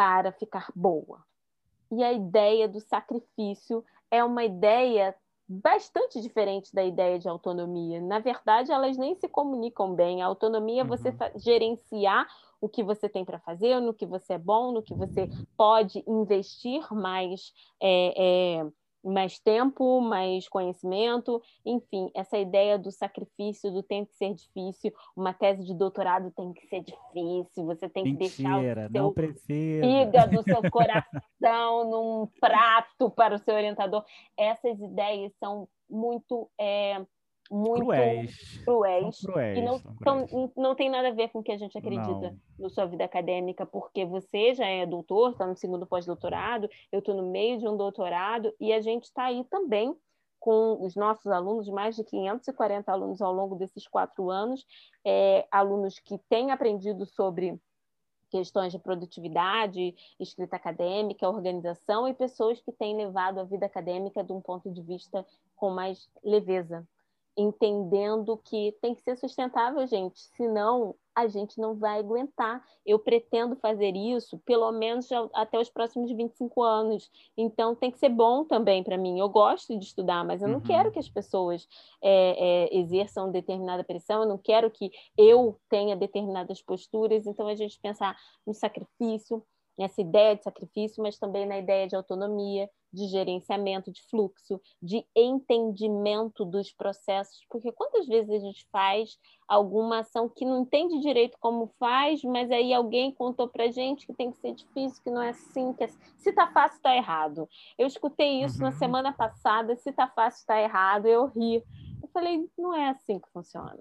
para 0.00 0.32
ficar 0.32 0.72
boa. 0.74 1.22
E 1.92 2.02
a 2.02 2.10
ideia 2.10 2.66
do 2.66 2.80
sacrifício 2.80 3.84
é 4.10 4.24
uma 4.24 4.42
ideia 4.42 5.14
bastante 5.46 6.22
diferente 6.22 6.74
da 6.74 6.82
ideia 6.82 7.18
de 7.18 7.28
autonomia. 7.28 8.00
Na 8.00 8.18
verdade, 8.18 8.72
elas 8.72 8.96
nem 8.96 9.14
se 9.16 9.28
comunicam 9.28 9.94
bem. 9.94 10.22
A 10.22 10.26
autonomia 10.26 10.80
é 10.80 10.84
você 10.86 11.10
uhum. 11.10 11.38
gerenciar 11.38 12.26
o 12.62 12.66
que 12.66 12.82
você 12.82 13.10
tem 13.10 13.26
para 13.26 13.40
fazer, 13.40 13.78
no 13.78 13.92
que 13.92 14.06
você 14.06 14.32
é 14.34 14.38
bom, 14.38 14.72
no 14.72 14.82
que 14.82 14.94
você 14.94 15.28
pode 15.54 16.02
investir 16.06 16.82
mais 16.94 17.52
é, 17.78 18.14
é, 18.16 18.66
mais 19.02 19.38
tempo, 19.38 20.00
mais 20.00 20.48
conhecimento, 20.48 21.42
enfim, 21.64 22.10
essa 22.14 22.38
ideia 22.38 22.78
do 22.78 22.90
sacrifício, 22.90 23.70
do 23.70 23.82
tem 23.82 24.04
que 24.04 24.14
ser 24.14 24.34
difícil, 24.34 24.92
uma 25.16 25.32
tese 25.32 25.64
de 25.64 25.74
doutorado 25.74 26.30
tem 26.30 26.52
que 26.52 26.66
ser 26.66 26.82
difícil, 26.82 27.64
você 27.64 27.88
tem 27.88 28.04
Mentira, 28.04 28.28
que 28.28 28.36
deixar 28.36 28.58
o 28.58 28.92
seu 28.92 29.12
precisa. 29.12 29.86
fígado, 29.86 30.42
seu 30.42 30.62
coração 30.70 31.90
num 31.90 32.28
prato 32.40 33.10
para 33.10 33.34
o 33.34 33.38
seu 33.38 33.54
orientador. 33.54 34.04
Essas 34.36 34.78
ideias 34.80 35.32
são 35.38 35.68
muito 35.88 36.48
é, 36.58 37.04
muito 37.50 37.80
cruéis, 37.80 38.58
cruéis, 38.64 39.20
cruéis 39.20 39.58
e 39.58 39.62
não, 39.62 39.80
cruéis. 39.80 40.52
não 40.56 40.74
tem 40.74 40.88
nada 40.88 41.08
a 41.08 41.12
ver 41.12 41.28
com 41.30 41.40
o 41.40 41.42
que 41.42 41.50
a 41.50 41.56
gente 41.56 41.76
acredita 41.76 42.36
na 42.58 42.68
sua 42.68 42.86
vida 42.86 43.04
acadêmica, 43.04 43.66
porque 43.66 44.04
você 44.04 44.54
já 44.54 44.66
é 44.66 44.86
doutor, 44.86 45.32
está 45.32 45.46
no 45.46 45.56
segundo 45.56 45.86
pós-doutorado, 45.86 46.70
eu 46.92 47.00
estou 47.00 47.14
no 47.14 47.28
meio 47.28 47.58
de 47.58 47.66
um 47.66 47.76
doutorado, 47.76 48.54
e 48.60 48.72
a 48.72 48.80
gente 48.80 49.04
está 49.04 49.24
aí 49.24 49.44
também 49.50 49.96
com 50.38 50.82
os 50.82 50.94
nossos 50.94 51.26
alunos, 51.26 51.68
mais 51.68 51.96
de 51.96 52.04
540 52.04 52.90
alunos 52.90 53.20
ao 53.20 53.32
longo 53.32 53.56
desses 53.56 53.86
quatro 53.86 54.30
anos, 54.30 54.64
é, 55.04 55.46
alunos 55.50 55.98
que 55.98 56.18
têm 56.30 56.50
aprendido 56.50 57.04
sobre 57.04 57.60
questões 58.30 58.72
de 58.72 58.78
produtividade, 58.78 59.94
escrita 60.18 60.56
acadêmica, 60.56 61.28
organização, 61.28 62.08
e 62.08 62.14
pessoas 62.14 62.60
que 62.60 62.72
têm 62.72 62.96
levado 62.96 63.40
a 63.40 63.44
vida 63.44 63.66
acadêmica 63.66 64.22
de 64.22 64.32
um 64.32 64.40
ponto 64.40 64.70
de 64.70 64.80
vista 64.80 65.26
com 65.56 65.70
mais 65.70 66.08
leveza, 66.24 66.86
entendendo 67.36 68.36
que 68.44 68.76
tem 68.80 68.94
que 68.94 69.02
ser 69.02 69.16
sustentável, 69.16 69.86
gente, 69.86 70.20
senão 70.36 70.94
a 71.14 71.26
gente 71.26 71.60
não 71.60 71.74
vai 71.74 71.98
aguentar. 71.98 72.64
Eu 72.84 72.98
pretendo 72.98 73.56
fazer 73.56 73.94
isso 73.96 74.38
pelo 74.38 74.70
menos 74.72 75.08
até 75.34 75.58
os 75.58 75.68
próximos 75.68 76.10
25 76.10 76.62
anos. 76.62 77.10
Então 77.36 77.74
tem 77.74 77.90
que 77.90 77.98
ser 77.98 78.08
bom 78.08 78.44
também 78.44 78.82
para 78.82 78.96
mim. 78.96 79.18
Eu 79.18 79.28
gosto 79.28 79.76
de 79.78 79.84
estudar, 79.84 80.24
mas 80.24 80.42
eu 80.42 80.48
não 80.48 80.56
uhum. 80.56 80.62
quero 80.62 80.90
que 80.90 80.98
as 80.98 81.08
pessoas 81.08 81.68
é, 82.02 82.68
é, 82.72 82.78
exerçam 82.78 83.30
determinada 83.30 83.84
pressão, 83.84 84.22
eu 84.22 84.28
não 84.28 84.38
quero 84.38 84.70
que 84.70 84.90
eu 85.16 85.58
tenha 85.68 85.96
determinadas 85.96 86.62
posturas. 86.62 87.26
Então 87.26 87.46
a 87.46 87.54
gente 87.54 87.80
pensar 87.80 88.16
no 88.46 88.54
sacrifício, 88.54 89.42
nessa 89.78 90.00
ideia 90.00 90.36
de 90.36 90.44
sacrifício, 90.44 91.02
mas 91.02 91.18
também 91.18 91.46
na 91.46 91.58
ideia 91.58 91.86
de 91.86 91.96
autonomia, 91.96 92.68
de 92.92 93.06
gerenciamento 93.06 93.90
de 93.92 94.02
fluxo, 94.02 94.60
de 94.82 95.04
entendimento 95.14 96.44
dos 96.44 96.72
processos, 96.72 97.44
porque 97.48 97.70
quantas 97.72 98.06
vezes 98.06 98.30
a 98.30 98.38
gente 98.38 98.66
faz 98.70 99.18
alguma 99.46 100.00
ação 100.00 100.28
que 100.28 100.44
não 100.44 100.62
entende 100.62 101.00
direito 101.00 101.38
como 101.40 101.68
faz, 101.78 102.22
mas 102.24 102.50
aí 102.50 102.74
alguém 102.74 103.12
contou 103.12 103.48
para 103.48 103.70
gente 103.70 104.06
que 104.06 104.14
tem 104.14 104.30
que 104.32 104.38
ser 104.38 104.54
difícil, 104.54 105.02
que 105.02 105.10
não 105.10 105.22
é 105.22 105.30
assim, 105.30 105.72
que 105.72 105.84
é... 105.84 105.88
se 106.18 106.32
tá 106.32 106.46
fácil 106.48 106.76
está 106.76 106.94
errado. 106.94 107.48
Eu 107.78 107.86
escutei 107.86 108.42
isso 108.42 108.58
uhum. 108.58 108.64
na 108.64 108.72
semana 108.72 109.12
passada, 109.12 109.76
se 109.76 109.92
tá 109.92 110.08
fácil 110.08 110.40
está 110.40 110.60
errado, 110.60 111.06
eu 111.06 111.26
ri. 111.26 111.56
Eu 112.02 112.08
falei, 112.12 112.48
não 112.58 112.74
é 112.74 112.90
assim 112.90 113.18
que 113.18 113.28
funciona. 113.30 113.78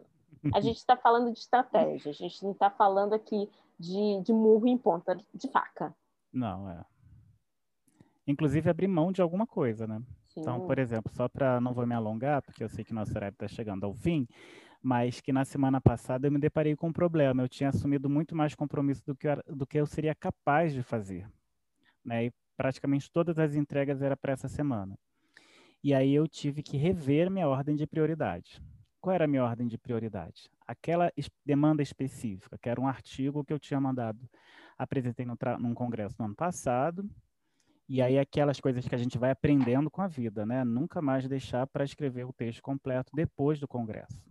A 0.53 0.61
gente 0.61 0.77
está 0.77 0.95
falando 0.95 1.33
de 1.33 1.39
estratégia, 1.39 2.11
a 2.11 2.13
gente 2.13 2.43
não 2.43 2.51
está 2.51 2.69
falando 2.69 3.13
aqui 3.13 3.49
de, 3.77 4.21
de 4.21 4.31
murro 4.31 4.67
em 4.67 4.77
ponta 4.77 5.17
de 5.33 5.47
faca. 5.49 5.93
Não, 6.31 6.69
é 6.69 6.85
inclusive 8.31 8.69
abrir 8.69 8.87
mão 8.87 9.11
de 9.11 9.21
alguma 9.21 9.47
coisa, 9.47 9.87
né? 9.87 10.01
Sim. 10.27 10.41
Então, 10.41 10.65
por 10.65 10.77
exemplo, 10.77 11.11
só 11.11 11.27
para 11.27 11.59
não 11.59 11.73
vou 11.73 11.85
me 11.85 11.95
alongar, 11.95 12.41
porque 12.41 12.63
eu 12.63 12.69
sei 12.69 12.83
que 12.83 12.93
nosso 12.93 13.11
horário 13.11 13.33
está 13.33 13.47
chegando 13.47 13.85
ao 13.85 13.93
fim, 13.93 14.27
mas 14.81 15.19
que 15.19 15.33
na 15.33 15.43
semana 15.43 15.81
passada 15.81 16.27
eu 16.27 16.31
me 16.31 16.39
deparei 16.39 16.75
com 16.75 16.87
um 16.87 16.93
problema. 16.93 17.41
Eu 17.41 17.49
tinha 17.49 17.69
assumido 17.69 18.09
muito 18.09 18.35
mais 18.35 18.55
compromisso 18.55 19.03
do 19.05 19.15
que 19.15 19.27
eu, 19.27 19.43
do 19.47 19.65
que 19.65 19.79
eu 19.79 19.85
seria 19.85 20.13
capaz 20.13 20.73
de 20.73 20.83
fazer, 20.83 21.27
né? 22.05 22.25
E 22.25 22.33
praticamente 22.55 23.11
todas 23.11 23.39
as 23.39 23.55
entregas 23.55 24.01
era 24.01 24.15
para 24.15 24.33
essa 24.33 24.47
semana. 24.47 24.97
E 25.83 25.93
aí 25.93 26.13
eu 26.13 26.27
tive 26.27 26.61
que 26.61 26.77
rever 26.77 27.31
minha 27.31 27.47
ordem 27.47 27.75
de 27.75 27.87
prioridade. 27.87 28.61
Qual 28.99 29.13
era 29.15 29.23
a 29.23 29.27
minha 29.27 29.43
ordem 29.43 29.65
de 29.65 29.77
prioridade? 29.77 30.51
Aquela 30.67 31.11
demanda 31.45 31.81
específica, 31.81 32.57
que 32.57 32.67
era 32.67 32.81
um 32.81 32.87
artigo 32.87 33.45
que 33.45 33.53
eu 33.53 33.59
tinha 33.59 33.79
mandado, 33.79 34.19
apresentei 34.77 35.25
no 35.25 35.37
num 35.57 35.73
congresso 35.73 36.15
no 36.19 36.25
ano 36.25 36.35
passado, 36.35 37.09
e 37.89 38.03
aí 38.03 38.19
aquelas 38.19 38.59
coisas 38.59 38.87
que 38.87 38.93
a 38.93 38.97
gente 38.99 39.17
vai 39.17 39.31
aprendendo 39.31 39.89
com 39.89 39.99
a 39.99 40.07
vida, 40.07 40.45
né? 40.45 40.63
Nunca 40.63 41.01
mais 41.01 41.27
deixar 41.27 41.65
para 41.65 41.83
escrever 41.83 42.23
o 42.23 42.31
texto 42.31 42.61
completo 42.61 43.11
depois 43.15 43.59
do 43.59 43.67
congresso. 43.67 44.23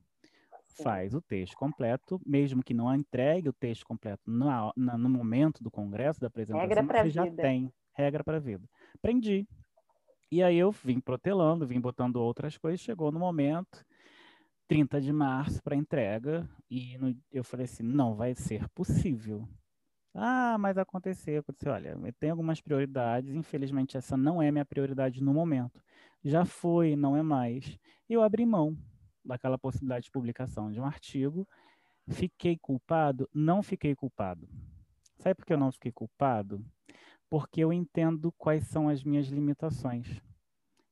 Faz 0.81 1.12
o 1.12 1.21
texto 1.21 1.57
completo, 1.57 2.21
mesmo 2.25 2.62
que 2.62 2.73
não 2.73 2.94
entregue 2.94 3.49
o 3.49 3.53
texto 3.53 3.85
completo 3.85 4.23
no, 4.31 4.73
no 4.77 5.09
momento 5.09 5.61
do 5.61 5.73
congresso, 5.73 6.21
da 6.21 6.29
apresentação, 6.29 6.87
você 6.87 7.03
vida. 7.03 7.11
já 7.11 7.31
tem 7.42 7.73
regra 7.94 8.23
para 8.23 8.37
a 8.37 8.40
vida. 8.40 8.64
Aprendi. 8.94 9.44
E 10.31 10.40
aí 10.40 10.57
eu 10.57 10.71
vim 10.71 11.01
protelando, 11.01 11.66
vim 11.66 11.81
botando 11.81 12.16
outras 12.16 12.57
coisas, 12.57 12.79
chegou 12.79 13.11
no 13.11 13.18
momento, 13.18 13.85
30 14.68 15.01
de 15.01 15.12
março 15.12 15.61
para 15.64 15.75
entrega, 15.75 16.49
e 16.71 16.97
no, 16.97 17.16
eu 17.33 17.42
falei 17.42 17.64
assim, 17.64 17.83
não 17.83 18.14
vai 18.14 18.37
ser 18.37 18.68
possível. 18.68 19.49
Ah, 20.20 20.59
mas 20.59 20.76
aconteceu, 20.76 21.38
aconteceu. 21.38 21.72
Olha, 21.72 21.90
eu 21.90 22.12
tenho 22.14 22.33
algumas 22.33 22.61
prioridades, 22.61 23.33
infelizmente 23.33 23.96
essa 23.96 24.16
não 24.16 24.42
é 24.42 24.50
minha 24.50 24.64
prioridade 24.64 25.22
no 25.22 25.33
momento. 25.33 25.81
Já 26.24 26.44
foi, 26.44 26.96
não 26.96 27.16
é 27.16 27.22
mais. 27.22 27.78
Eu 28.09 28.22
abri 28.24 28.44
mão 28.44 28.76
daquela 29.24 29.57
possibilidade 29.57 30.07
de 30.07 30.11
publicação 30.11 30.72
de 30.72 30.81
um 30.81 30.85
artigo. 30.85 31.46
Fiquei 32.09 32.59
culpado? 32.59 33.31
Não 33.33 33.62
fiquei 33.62 33.94
culpado. 33.94 34.48
Sabe 35.18 35.37
por 35.37 35.46
que 35.46 35.52
eu 35.52 35.59
não 35.59 35.70
fiquei 35.70 35.92
culpado? 35.92 36.64
Porque 37.31 37.62
eu 37.62 37.72
entendo 37.72 38.33
quais 38.33 38.66
são 38.66 38.88
as 38.88 39.04
minhas 39.04 39.28
limitações. 39.28 40.20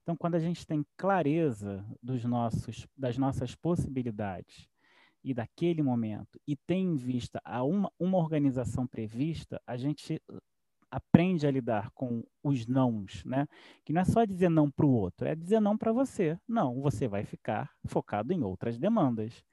Então, 0.02 0.16
quando 0.16 0.36
a 0.36 0.40
gente 0.40 0.64
tem 0.64 0.86
clareza 0.96 1.84
dos 2.00 2.24
nossos, 2.24 2.86
das 2.96 3.18
nossas 3.18 3.56
possibilidades 3.56 4.68
e 5.26 5.34
daquele 5.34 5.82
momento 5.82 6.40
e 6.46 6.54
tem 6.54 6.84
em 6.84 6.96
vista 6.96 7.40
a 7.44 7.64
uma, 7.64 7.90
uma 7.98 8.16
organização 8.16 8.86
prevista, 8.86 9.60
a 9.66 9.76
gente 9.76 10.22
aprende 10.88 11.44
a 11.44 11.50
lidar 11.50 11.90
com 11.90 12.22
os 12.44 12.64
nãos, 12.64 13.24
né? 13.24 13.48
Que 13.84 13.92
não 13.92 14.02
é 14.02 14.04
só 14.04 14.24
dizer 14.24 14.48
não 14.48 14.70
para 14.70 14.86
o 14.86 14.92
outro, 14.92 15.26
é 15.26 15.34
dizer 15.34 15.58
não 15.58 15.76
para 15.76 15.90
você. 15.92 16.38
Não, 16.46 16.80
você 16.80 17.08
vai 17.08 17.24
ficar 17.24 17.72
focado 17.86 18.32
em 18.32 18.44
outras 18.44 18.78
demandas. 18.78 19.44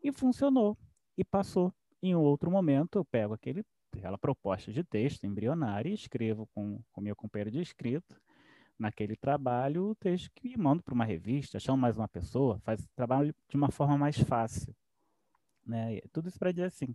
E 0.00 0.12
funcionou. 0.12 0.78
E 1.16 1.24
passou. 1.24 1.74
Em 2.00 2.14
outro 2.14 2.48
momento, 2.48 2.96
eu 2.96 3.04
pego 3.04 3.34
aquele, 3.34 3.64
aquela 3.92 4.16
proposta 4.16 4.72
de 4.72 4.84
texto 4.84 5.24
embrionária 5.24 5.90
e 5.90 5.94
escrevo 5.94 6.48
com 6.54 6.80
o 6.94 7.00
meu 7.00 7.16
companheiro 7.16 7.50
de 7.50 7.60
escrito 7.60 8.16
naquele 8.78 9.16
trabalho 9.16 9.90
o 9.90 9.94
texto 9.96 10.30
que 10.32 10.56
mando 10.56 10.80
para 10.80 10.94
uma 10.94 11.04
revista, 11.04 11.58
chamo 11.58 11.78
mais 11.78 11.96
uma 11.98 12.06
pessoa, 12.06 12.60
faz 12.60 12.84
o 12.84 12.88
trabalho 12.94 13.34
de 13.48 13.56
uma 13.56 13.72
forma 13.72 13.98
mais 13.98 14.16
fácil. 14.16 14.72
Né? 15.68 16.00
Tudo 16.12 16.28
isso 16.28 16.38
para 16.38 16.50
dizer 16.50 16.66
assim, 16.66 16.94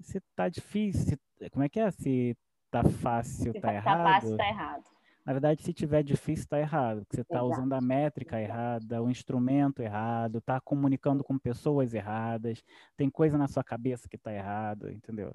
se 0.00 0.20
tá 0.34 0.48
difícil, 0.48 1.18
como 1.50 1.64
é 1.64 1.68
que 1.68 1.78
é? 1.78 1.90
Se 1.90 2.36
tá 2.70 2.82
fácil, 2.82 3.52
se 3.52 3.60
tá, 3.60 3.68
tá 3.68 3.74
errado. 3.74 3.98
Tá 3.98 4.12
fácil, 4.12 4.36
tá 4.36 4.48
errado. 4.48 4.84
Na 5.24 5.32
verdade, 5.32 5.62
se 5.62 5.72
tiver 5.72 6.02
difícil, 6.02 6.48
tá 6.48 6.58
errado. 6.58 7.06
Você 7.08 7.20
está 7.20 7.44
usando 7.44 7.72
a 7.74 7.80
métrica 7.80 8.40
Exato. 8.40 8.52
errada, 8.52 9.02
o 9.02 9.08
instrumento 9.08 9.80
errado, 9.80 10.40
tá 10.40 10.60
comunicando 10.60 11.22
com 11.22 11.38
pessoas 11.38 11.94
erradas, 11.94 12.64
tem 12.96 13.08
coisa 13.08 13.38
na 13.38 13.46
sua 13.46 13.62
cabeça 13.62 14.08
que 14.08 14.18
tá 14.18 14.32
errado, 14.32 14.90
entendeu? 14.90 15.32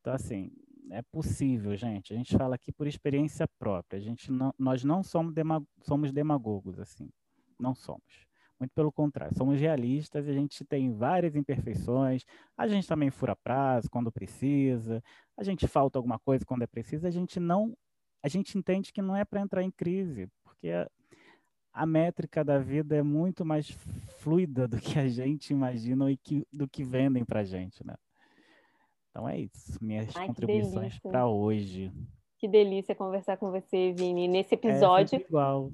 Então, 0.00 0.12
assim, 0.12 0.52
é 0.90 1.00
possível, 1.00 1.74
gente. 1.76 2.12
A 2.12 2.16
gente 2.16 2.36
fala 2.36 2.56
aqui 2.56 2.70
por 2.70 2.86
experiência 2.86 3.48
própria. 3.58 3.98
A 3.98 4.02
gente 4.02 4.30
não, 4.30 4.52
nós 4.58 4.84
não 4.84 5.02
somos, 5.02 5.32
demag 5.32 5.64
somos 5.80 6.12
demagogos, 6.12 6.78
assim. 6.78 7.08
Não 7.58 7.74
somos. 7.74 8.26
Muito 8.62 8.74
pelo 8.76 8.92
contrário, 8.92 9.36
somos 9.36 9.58
realistas 9.58 10.24
e 10.24 10.30
a 10.30 10.32
gente 10.32 10.64
tem 10.64 10.92
várias 10.92 11.34
imperfeições. 11.34 12.24
A 12.56 12.68
gente 12.68 12.86
também 12.86 13.10
fura 13.10 13.34
prazo 13.34 13.90
quando 13.90 14.12
precisa, 14.12 15.02
a 15.36 15.42
gente 15.42 15.66
falta 15.66 15.98
alguma 15.98 16.16
coisa 16.20 16.44
quando 16.46 16.62
é 16.62 16.66
preciso. 16.68 17.04
A 17.04 17.10
gente 17.10 17.40
não, 17.40 17.76
a 18.22 18.28
gente 18.28 18.56
entende 18.56 18.92
que 18.92 19.02
não 19.02 19.16
é 19.16 19.24
para 19.24 19.40
entrar 19.40 19.64
em 19.64 19.70
crise, 19.72 20.28
porque 20.44 20.68
a, 20.68 20.88
a, 21.72 21.84
métrica 21.84 22.44
da 22.44 22.60
vida 22.60 22.94
é 22.94 23.02
muito 23.02 23.44
mais 23.44 23.68
fluida 24.20 24.68
do 24.68 24.78
que 24.78 24.96
a 24.96 25.08
gente 25.08 25.52
imagina 25.52 26.08
e 26.08 26.16
que, 26.16 26.46
do 26.52 26.68
que 26.68 26.84
vendem 26.84 27.24
para 27.24 27.40
a 27.40 27.44
gente, 27.44 27.84
né? 27.84 27.96
Então 29.10 29.28
é 29.28 29.40
isso, 29.40 29.76
minhas 29.84 30.16
Ai, 30.16 30.28
contribuições 30.28 31.00
para 31.00 31.26
hoje. 31.26 31.92
Que 32.38 32.46
delícia 32.46 32.94
conversar 32.94 33.36
com 33.38 33.50
você, 33.50 33.92
Vini. 33.92 34.28
Nesse 34.28 34.54
é 34.54 34.56
episódio. 34.56 35.18
É 35.18 35.20
igual. 35.20 35.72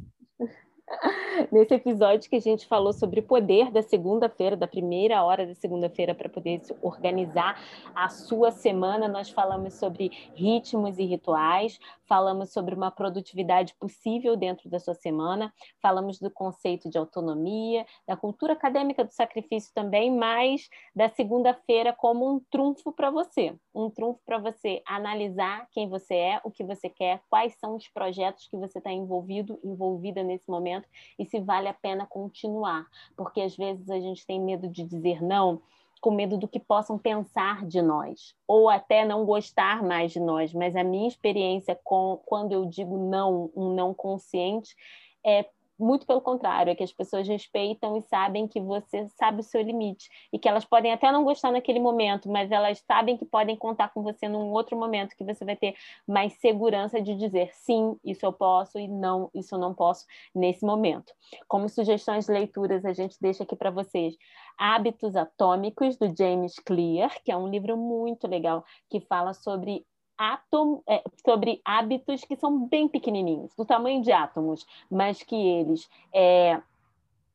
Nesse 1.52 1.74
episódio 1.74 2.28
que 2.28 2.36
a 2.36 2.40
gente 2.40 2.66
falou 2.66 2.92
sobre 2.92 3.20
o 3.20 3.22
poder 3.22 3.70
da 3.70 3.82
segunda-feira, 3.82 4.56
da 4.56 4.66
primeira 4.66 5.22
hora 5.22 5.46
da 5.46 5.54
segunda-feira, 5.54 6.14
para 6.14 6.28
poder 6.28 6.60
organizar 6.82 7.60
a 7.94 8.08
sua 8.08 8.50
semana, 8.50 9.08
nós 9.08 9.30
falamos 9.30 9.74
sobre 9.74 10.10
ritmos 10.34 10.98
e 10.98 11.04
rituais, 11.04 11.78
falamos 12.06 12.52
sobre 12.52 12.74
uma 12.74 12.90
produtividade 12.90 13.74
possível 13.78 14.36
dentro 14.36 14.68
da 14.68 14.78
sua 14.78 14.94
semana, 14.94 15.52
falamos 15.80 16.18
do 16.18 16.30
conceito 16.30 16.88
de 16.88 16.98
autonomia, 16.98 17.86
da 18.06 18.16
cultura 18.16 18.54
acadêmica 18.54 19.04
do 19.04 19.12
sacrifício 19.12 19.72
também, 19.74 20.10
mas 20.10 20.68
da 20.94 21.08
segunda-feira 21.08 21.92
como 21.92 22.30
um 22.30 22.40
trunfo 22.50 22.92
para 22.92 23.10
você, 23.10 23.54
um 23.74 23.90
trunfo 23.90 24.20
para 24.24 24.38
você 24.38 24.82
analisar 24.86 25.68
quem 25.70 25.88
você 25.88 26.14
é, 26.14 26.40
o 26.44 26.50
que 26.50 26.64
você 26.64 26.88
quer, 26.88 27.20
quais 27.28 27.54
são 27.58 27.76
os 27.76 27.88
projetos 27.88 28.48
que 28.48 28.56
você 28.56 28.78
está 28.78 28.90
envolvido, 28.90 29.58
envolvida 29.62 30.22
nesse 30.22 30.48
momento 30.48 30.77
e 31.18 31.24
se 31.24 31.40
vale 31.40 31.68
a 31.68 31.74
pena 31.74 32.06
continuar, 32.06 32.86
porque 33.16 33.40
às 33.40 33.56
vezes 33.56 33.90
a 33.90 34.00
gente 34.00 34.26
tem 34.26 34.40
medo 34.40 34.68
de 34.68 34.84
dizer 34.84 35.22
não 35.22 35.60
com 36.00 36.12
medo 36.12 36.38
do 36.38 36.46
que 36.46 36.60
possam 36.60 36.96
pensar 36.96 37.66
de 37.66 37.82
nós, 37.82 38.34
ou 38.46 38.68
até 38.68 39.04
não 39.04 39.24
gostar 39.24 39.82
mais 39.82 40.12
de 40.12 40.20
nós. 40.20 40.52
Mas 40.52 40.76
a 40.76 40.84
minha 40.84 41.08
experiência 41.08 41.78
com 41.82 42.20
quando 42.24 42.52
eu 42.52 42.64
digo 42.66 42.96
não, 42.96 43.50
um 43.54 43.74
não 43.74 43.92
consciente, 43.92 44.76
é 45.24 45.44
muito 45.78 46.06
pelo 46.06 46.20
contrário, 46.20 46.70
é 46.70 46.74
que 46.74 46.82
as 46.82 46.92
pessoas 46.92 47.28
respeitam 47.28 47.96
e 47.96 48.02
sabem 48.02 48.48
que 48.48 48.60
você 48.60 49.06
sabe 49.08 49.40
o 49.40 49.42
seu 49.42 49.62
limite 49.62 50.08
e 50.32 50.38
que 50.38 50.48
elas 50.48 50.64
podem 50.64 50.92
até 50.92 51.10
não 51.12 51.24
gostar 51.24 51.52
naquele 51.52 51.78
momento, 51.78 52.28
mas 52.28 52.50
elas 52.50 52.80
sabem 52.80 53.16
que 53.16 53.24
podem 53.24 53.56
contar 53.56 53.92
com 53.92 54.02
você 54.02 54.28
num 54.28 54.50
outro 54.50 54.76
momento 54.76 55.16
que 55.16 55.24
você 55.24 55.44
vai 55.44 55.56
ter 55.56 55.74
mais 56.06 56.32
segurança 56.34 57.00
de 57.00 57.14
dizer 57.14 57.50
sim, 57.52 57.96
isso 58.04 58.26
eu 58.26 58.32
posso 58.32 58.78
e 58.78 58.88
não, 58.88 59.30
isso 59.34 59.54
eu 59.54 59.58
não 59.58 59.72
posso 59.72 60.04
nesse 60.34 60.64
momento. 60.64 61.12
Como 61.46 61.68
sugestões 61.68 62.26
de 62.26 62.32
leituras, 62.32 62.84
a 62.84 62.92
gente 62.92 63.16
deixa 63.20 63.44
aqui 63.44 63.54
para 63.54 63.70
vocês 63.70 64.16
Hábitos 64.58 65.14
Atômicos 65.14 65.96
do 65.96 66.12
James 66.16 66.58
Clear, 66.58 67.22
que 67.22 67.30
é 67.30 67.36
um 67.36 67.48
livro 67.48 67.76
muito 67.76 68.26
legal 68.26 68.64
que 68.90 69.00
fala 69.00 69.32
sobre 69.32 69.86
átomo, 70.18 70.82
é, 70.86 71.02
sobre 71.24 71.62
hábitos 71.64 72.24
que 72.24 72.36
são 72.36 72.66
bem 72.66 72.88
pequenininhos, 72.88 73.54
do 73.54 73.64
tamanho 73.64 74.02
de 74.02 74.10
átomos, 74.10 74.66
mas 74.90 75.22
que 75.22 75.36
eles, 75.36 75.88
é, 76.12 76.60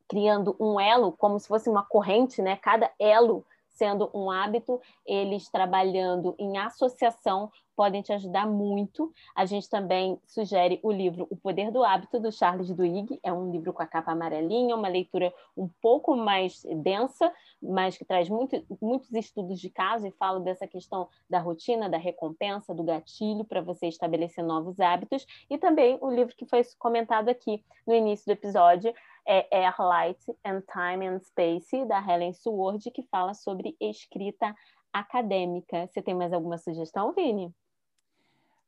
criando 0.06 0.54
um 0.60 0.78
elo, 0.78 1.10
como 1.12 1.40
se 1.40 1.48
fosse 1.48 1.68
uma 1.68 1.82
corrente, 1.82 2.42
né? 2.42 2.56
cada 2.56 2.90
elo 2.98 3.44
sendo 3.74 4.10
um 4.14 4.30
hábito, 4.30 4.80
eles 5.04 5.48
trabalhando 5.50 6.34
em 6.38 6.56
associação 6.56 7.50
podem 7.74 8.02
te 8.02 8.12
ajudar 8.12 8.46
muito. 8.46 9.12
A 9.34 9.44
gente 9.44 9.68
também 9.68 10.18
sugere 10.26 10.78
o 10.82 10.90
livro 10.90 11.26
O 11.30 11.36
Poder 11.36 11.70
do 11.70 11.84
Hábito, 11.84 12.20
do 12.20 12.30
Charles 12.30 12.70
Duhigg. 12.70 13.18
É 13.22 13.32
um 13.32 13.50
livro 13.50 13.72
com 13.72 13.82
a 13.82 13.86
capa 13.86 14.12
amarelinha, 14.12 14.76
uma 14.76 14.88
leitura 14.88 15.32
um 15.56 15.68
pouco 15.80 16.16
mais 16.16 16.64
densa, 16.82 17.32
mas 17.62 17.96
que 17.96 18.04
traz 18.04 18.28
muito, 18.28 18.64
muitos 18.80 19.12
estudos 19.12 19.60
de 19.60 19.70
caso 19.70 20.06
e 20.06 20.12
fala 20.12 20.40
dessa 20.40 20.66
questão 20.66 21.08
da 21.28 21.38
rotina, 21.38 21.88
da 21.88 21.98
recompensa, 21.98 22.74
do 22.74 22.84
gatilho 22.84 23.44
para 23.44 23.60
você 23.60 23.88
estabelecer 23.88 24.44
novos 24.44 24.80
hábitos. 24.80 25.26
E 25.50 25.58
também 25.58 25.98
o 26.00 26.10
livro 26.10 26.34
que 26.36 26.46
foi 26.46 26.62
comentado 26.78 27.28
aqui 27.28 27.64
no 27.86 27.94
início 27.94 28.26
do 28.26 28.32
episódio, 28.32 28.94
é 29.26 29.46
Air, 29.50 29.74
Light 29.78 30.20
and 30.44 30.62
Time 30.62 31.06
and 31.06 31.20
Space, 31.20 31.84
da 31.86 31.98
Helen 32.00 32.32
Sword, 32.32 32.90
que 32.90 33.02
fala 33.04 33.34
sobre 33.34 33.76
escrita 33.80 34.54
acadêmica. 34.92 35.86
Você 35.86 36.02
tem 36.02 36.14
mais 36.14 36.32
alguma 36.32 36.58
sugestão, 36.58 37.12
Vini? 37.12 37.52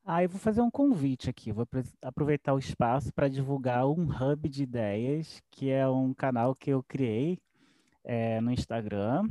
Ah, 0.04 0.22
eu 0.22 0.28
vou 0.28 0.38
fazer 0.38 0.60
um 0.60 0.70
convite 0.70 1.28
aqui. 1.28 1.50
Vou 1.50 1.66
aproveitar 2.00 2.54
o 2.54 2.58
espaço 2.58 3.12
para 3.12 3.28
divulgar 3.28 3.86
um 3.86 4.08
hub 4.08 4.48
de 4.48 4.62
ideias, 4.62 5.42
que 5.50 5.68
é 5.70 5.88
um 5.88 6.14
canal 6.14 6.54
que 6.54 6.70
eu 6.70 6.82
criei 6.82 7.38
é, 8.04 8.40
no 8.40 8.52
Instagram 8.52 9.28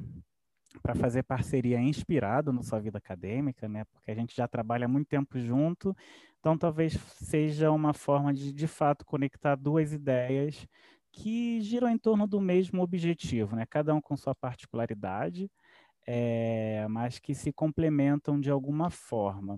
para 0.81 0.93
fazer 0.93 1.23
parceria 1.23 1.79
inspirado 1.79 2.51
no 2.51 2.61
sua 2.61 2.79
vida 2.79 2.97
acadêmica, 2.97 3.67
né? 3.69 3.85
Porque 3.85 4.11
a 4.11 4.15
gente 4.15 4.35
já 4.35 4.47
trabalha 4.47 4.88
muito 4.88 5.07
tempo 5.07 5.39
junto, 5.39 5.95
então 6.39 6.57
talvez 6.57 6.93
seja 7.15 7.71
uma 7.71 7.93
forma 7.93 8.33
de 8.33 8.51
de 8.51 8.67
fato 8.67 9.05
conectar 9.05 9.55
duas 9.55 9.93
ideias 9.93 10.67
que 11.15 11.62
giram 11.62 11.88
em 11.88 11.97
torno 11.97 12.28
do 12.28 12.41
mesmo 12.41 12.82
objetivo, 12.82 13.56
né? 13.56 13.65
Cada 13.65 13.95
um 13.95 14.01
com 14.01 14.17
sua 14.17 14.36
particularidade, 14.36 15.49
é, 16.06 16.86
mas 16.89 17.19
que 17.19 17.34
se 17.34 17.54
complementam 17.54 18.39
de 18.39 18.51
alguma 18.51 18.89
forma. 18.89 19.58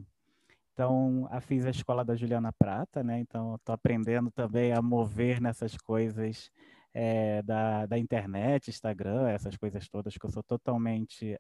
Então, 0.72 1.28
a 1.32 1.42
fiz 1.42 1.66
a 1.66 1.72
escola 1.72 2.06
da 2.06 2.16
Juliana 2.16 2.54
Prata, 2.54 3.04
né? 3.04 3.20
Então, 3.20 3.56
estou 3.56 3.74
aprendendo 3.74 4.30
também 4.30 4.72
a 4.72 4.84
mover 4.84 5.42
nessas 5.42 5.76
coisas 5.78 6.52
é, 6.94 7.42
da, 7.42 7.88
da 7.88 7.98
internet, 7.98 8.70
Instagram, 8.70 9.28
essas 9.28 9.58
coisas 9.58 9.90
todas 9.90 10.16
que 10.16 10.26
eu 10.28 10.30
sou 10.30 10.44
totalmente 10.44 11.40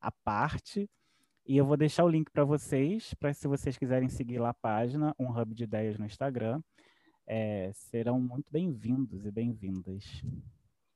à 0.00 0.10
parte. 0.10 0.90
E 1.46 1.56
eu 1.56 1.64
vou 1.64 1.76
deixar 1.76 2.04
o 2.04 2.08
link 2.08 2.32
para 2.32 2.44
vocês, 2.44 3.14
para 3.14 3.32
se 3.32 3.46
vocês 3.46 3.78
quiserem 3.78 4.08
seguir 4.08 4.38
lá 4.38 4.50
a 4.50 4.54
página, 4.54 5.14
um 5.16 5.30
hub 5.30 5.54
de 5.54 5.62
ideias 5.62 5.98
no 5.98 6.06
Instagram 6.06 6.60
é, 7.32 7.70
serão 7.72 8.20
muito 8.20 8.44
bem-vindos 8.52 9.24
e 9.24 9.30
bem-vindas. 9.30 10.04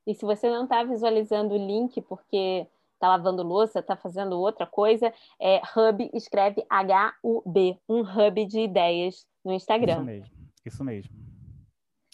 E 0.07 0.14
se 0.14 0.22
você 0.22 0.51
não 0.51 0.64
está 0.64 0.85
visualizando 0.85 1.55
o 1.55 1.57
link 1.57 2.03
porque 2.03 2.66
está 2.92 3.09
lavando 3.09 3.42
louça, 3.42 3.79
está 3.79 3.96
fazendo 3.96 4.38
outra 4.38 4.66
coisa, 4.66 5.11
é 5.40 5.62
Hub 5.75 6.11
escreve 6.12 6.62
H-U-B, 6.68 7.79
um 7.88 8.01
hub 8.01 8.44
de 8.44 8.61
ideias 8.61 9.27
no 9.42 9.55
Instagram. 9.55 9.94
Isso 9.94 10.05
mesmo, 10.05 10.37
isso 10.66 10.85
mesmo. 10.85 11.16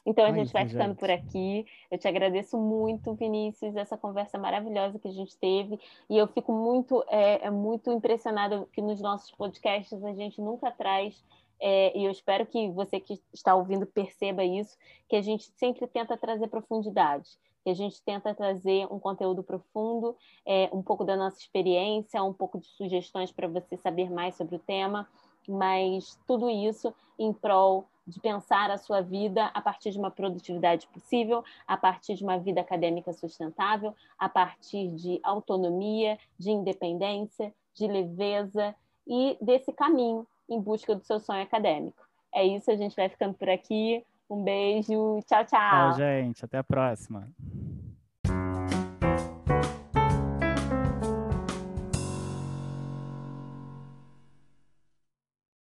Então 0.07 0.25
a 0.25 0.29
é 0.29 0.35
gente 0.35 0.47
isso, 0.47 0.53
vai 0.53 0.69
ficando 0.69 0.91
gente. 0.91 0.99
por 1.01 1.11
aqui. 1.11 1.67
Eu 1.91 1.99
te 1.99 2.07
agradeço 2.07 2.57
muito, 2.57 3.15
Vinícius, 3.15 3.75
essa 3.75 3.97
conversa 3.97 4.39
maravilhosa 4.39 5.01
que 5.01 5.09
a 5.09 5.13
gente 5.13 5.37
teve. 5.37 5.81
E 6.09 6.17
eu 6.17 6.29
fico 6.29 6.53
muito, 6.53 7.05
é, 7.09 7.47
é 7.47 7.51
muito 7.51 7.91
impressionada 7.91 8.69
que 8.73 8.81
nos 8.81 9.01
nossos 9.01 9.33
podcasts 9.33 10.05
a 10.05 10.15
gente 10.15 10.41
nunca 10.41 10.71
traz 10.71 11.25
é, 11.65 11.97
e 11.97 12.05
eu 12.05 12.11
espero 12.11 12.45
que 12.45 12.69
você 12.71 12.99
que 12.99 13.23
está 13.33 13.55
ouvindo 13.55 13.87
perceba 13.87 14.43
isso, 14.43 14.77
que 15.09 15.15
a 15.15 15.23
gente 15.23 15.45
sempre 15.57 15.87
tenta 15.87 16.17
trazer 16.17 16.49
profundidade, 16.49 17.31
que 17.63 17.71
a 17.71 17.75
gente 17.75 18.03
tenta 18.03 18.35
trazer 18.35 18.93
um 18.93 18.99
conteúdo 18.99 19.45
profundo, 19.45 20.17
é, 20.45 20.69
um 20.73 20.83
pouco 20.83 21.05
da 21.05 21.17
nossa 21.17 21.39
experiência, 21.39 22.21
um 22.25 22.33
pouco 22.33 22.59
de 22.59 22.67
sugestões 22.67 23.31
para 23.31 23.47
você 23.47 23.77
saber 23.77 24.11
mais 24.11 24.35
sobre 24.35 24.57
o 24.57 24.59
tema, 24.59 25.09
mas 25.49 26.19
tudo 26.27 26.51
isso 26.51 26.93
em 27.17 27.33
prol 27.33 27.87
de 28.05 28.19
pensar 28.19 28.69
a 28.69 28.77
sua 28.77 29.01
vida 29.01 29.47
a 29.55 29.61
partir 29.61 29.93
de 29.93 29.99
uma 30.01 30.11
produtividade 30.11 30.89
possível, 30.89 31.45
a 31.65 31.77
partir 31.77 32.17
de 32.17 32.25
uma 32.25 32.39
vida 32.39 32.61
acadêmica 32.61 33.13
sustentável, 33.13 33.95
a 34.19 34.29
partir 34.29 34.89
de 34.89 35.21
autonomia, 35.23 36.19
de 36.37 36.51
independência, 36.51 37.55
de 37.73 37.87
leveza 37.87 38.75
e 39.07 39.39
desse 39.41 39.73
caminho 39.73 40.27
em 40.49 40.61
busca 40.61 40.95
do 40.95 41.05
seu 41.05 41.21
sonho 41.21 41.43
acadêmico. 41.43 42.03
É 42.35 42.45
isso, 42.45 42.71
a 42.71 42.77
gente 42.77 42.97
vai 42.97 43.09
ficando 43.09 43.35
por 43.35 43.49
aqui. 43.49 44.05
Um 44.29 44.43
beijo, 44.43 45.21
tchau, 45.27 45.45
tchau. 45.45 45.71
Tchau, 45.71 45.93
gente. 45.95 46.45
Até 46.45 46.59
a 46.59 46.65
próxima. 46.65 47.29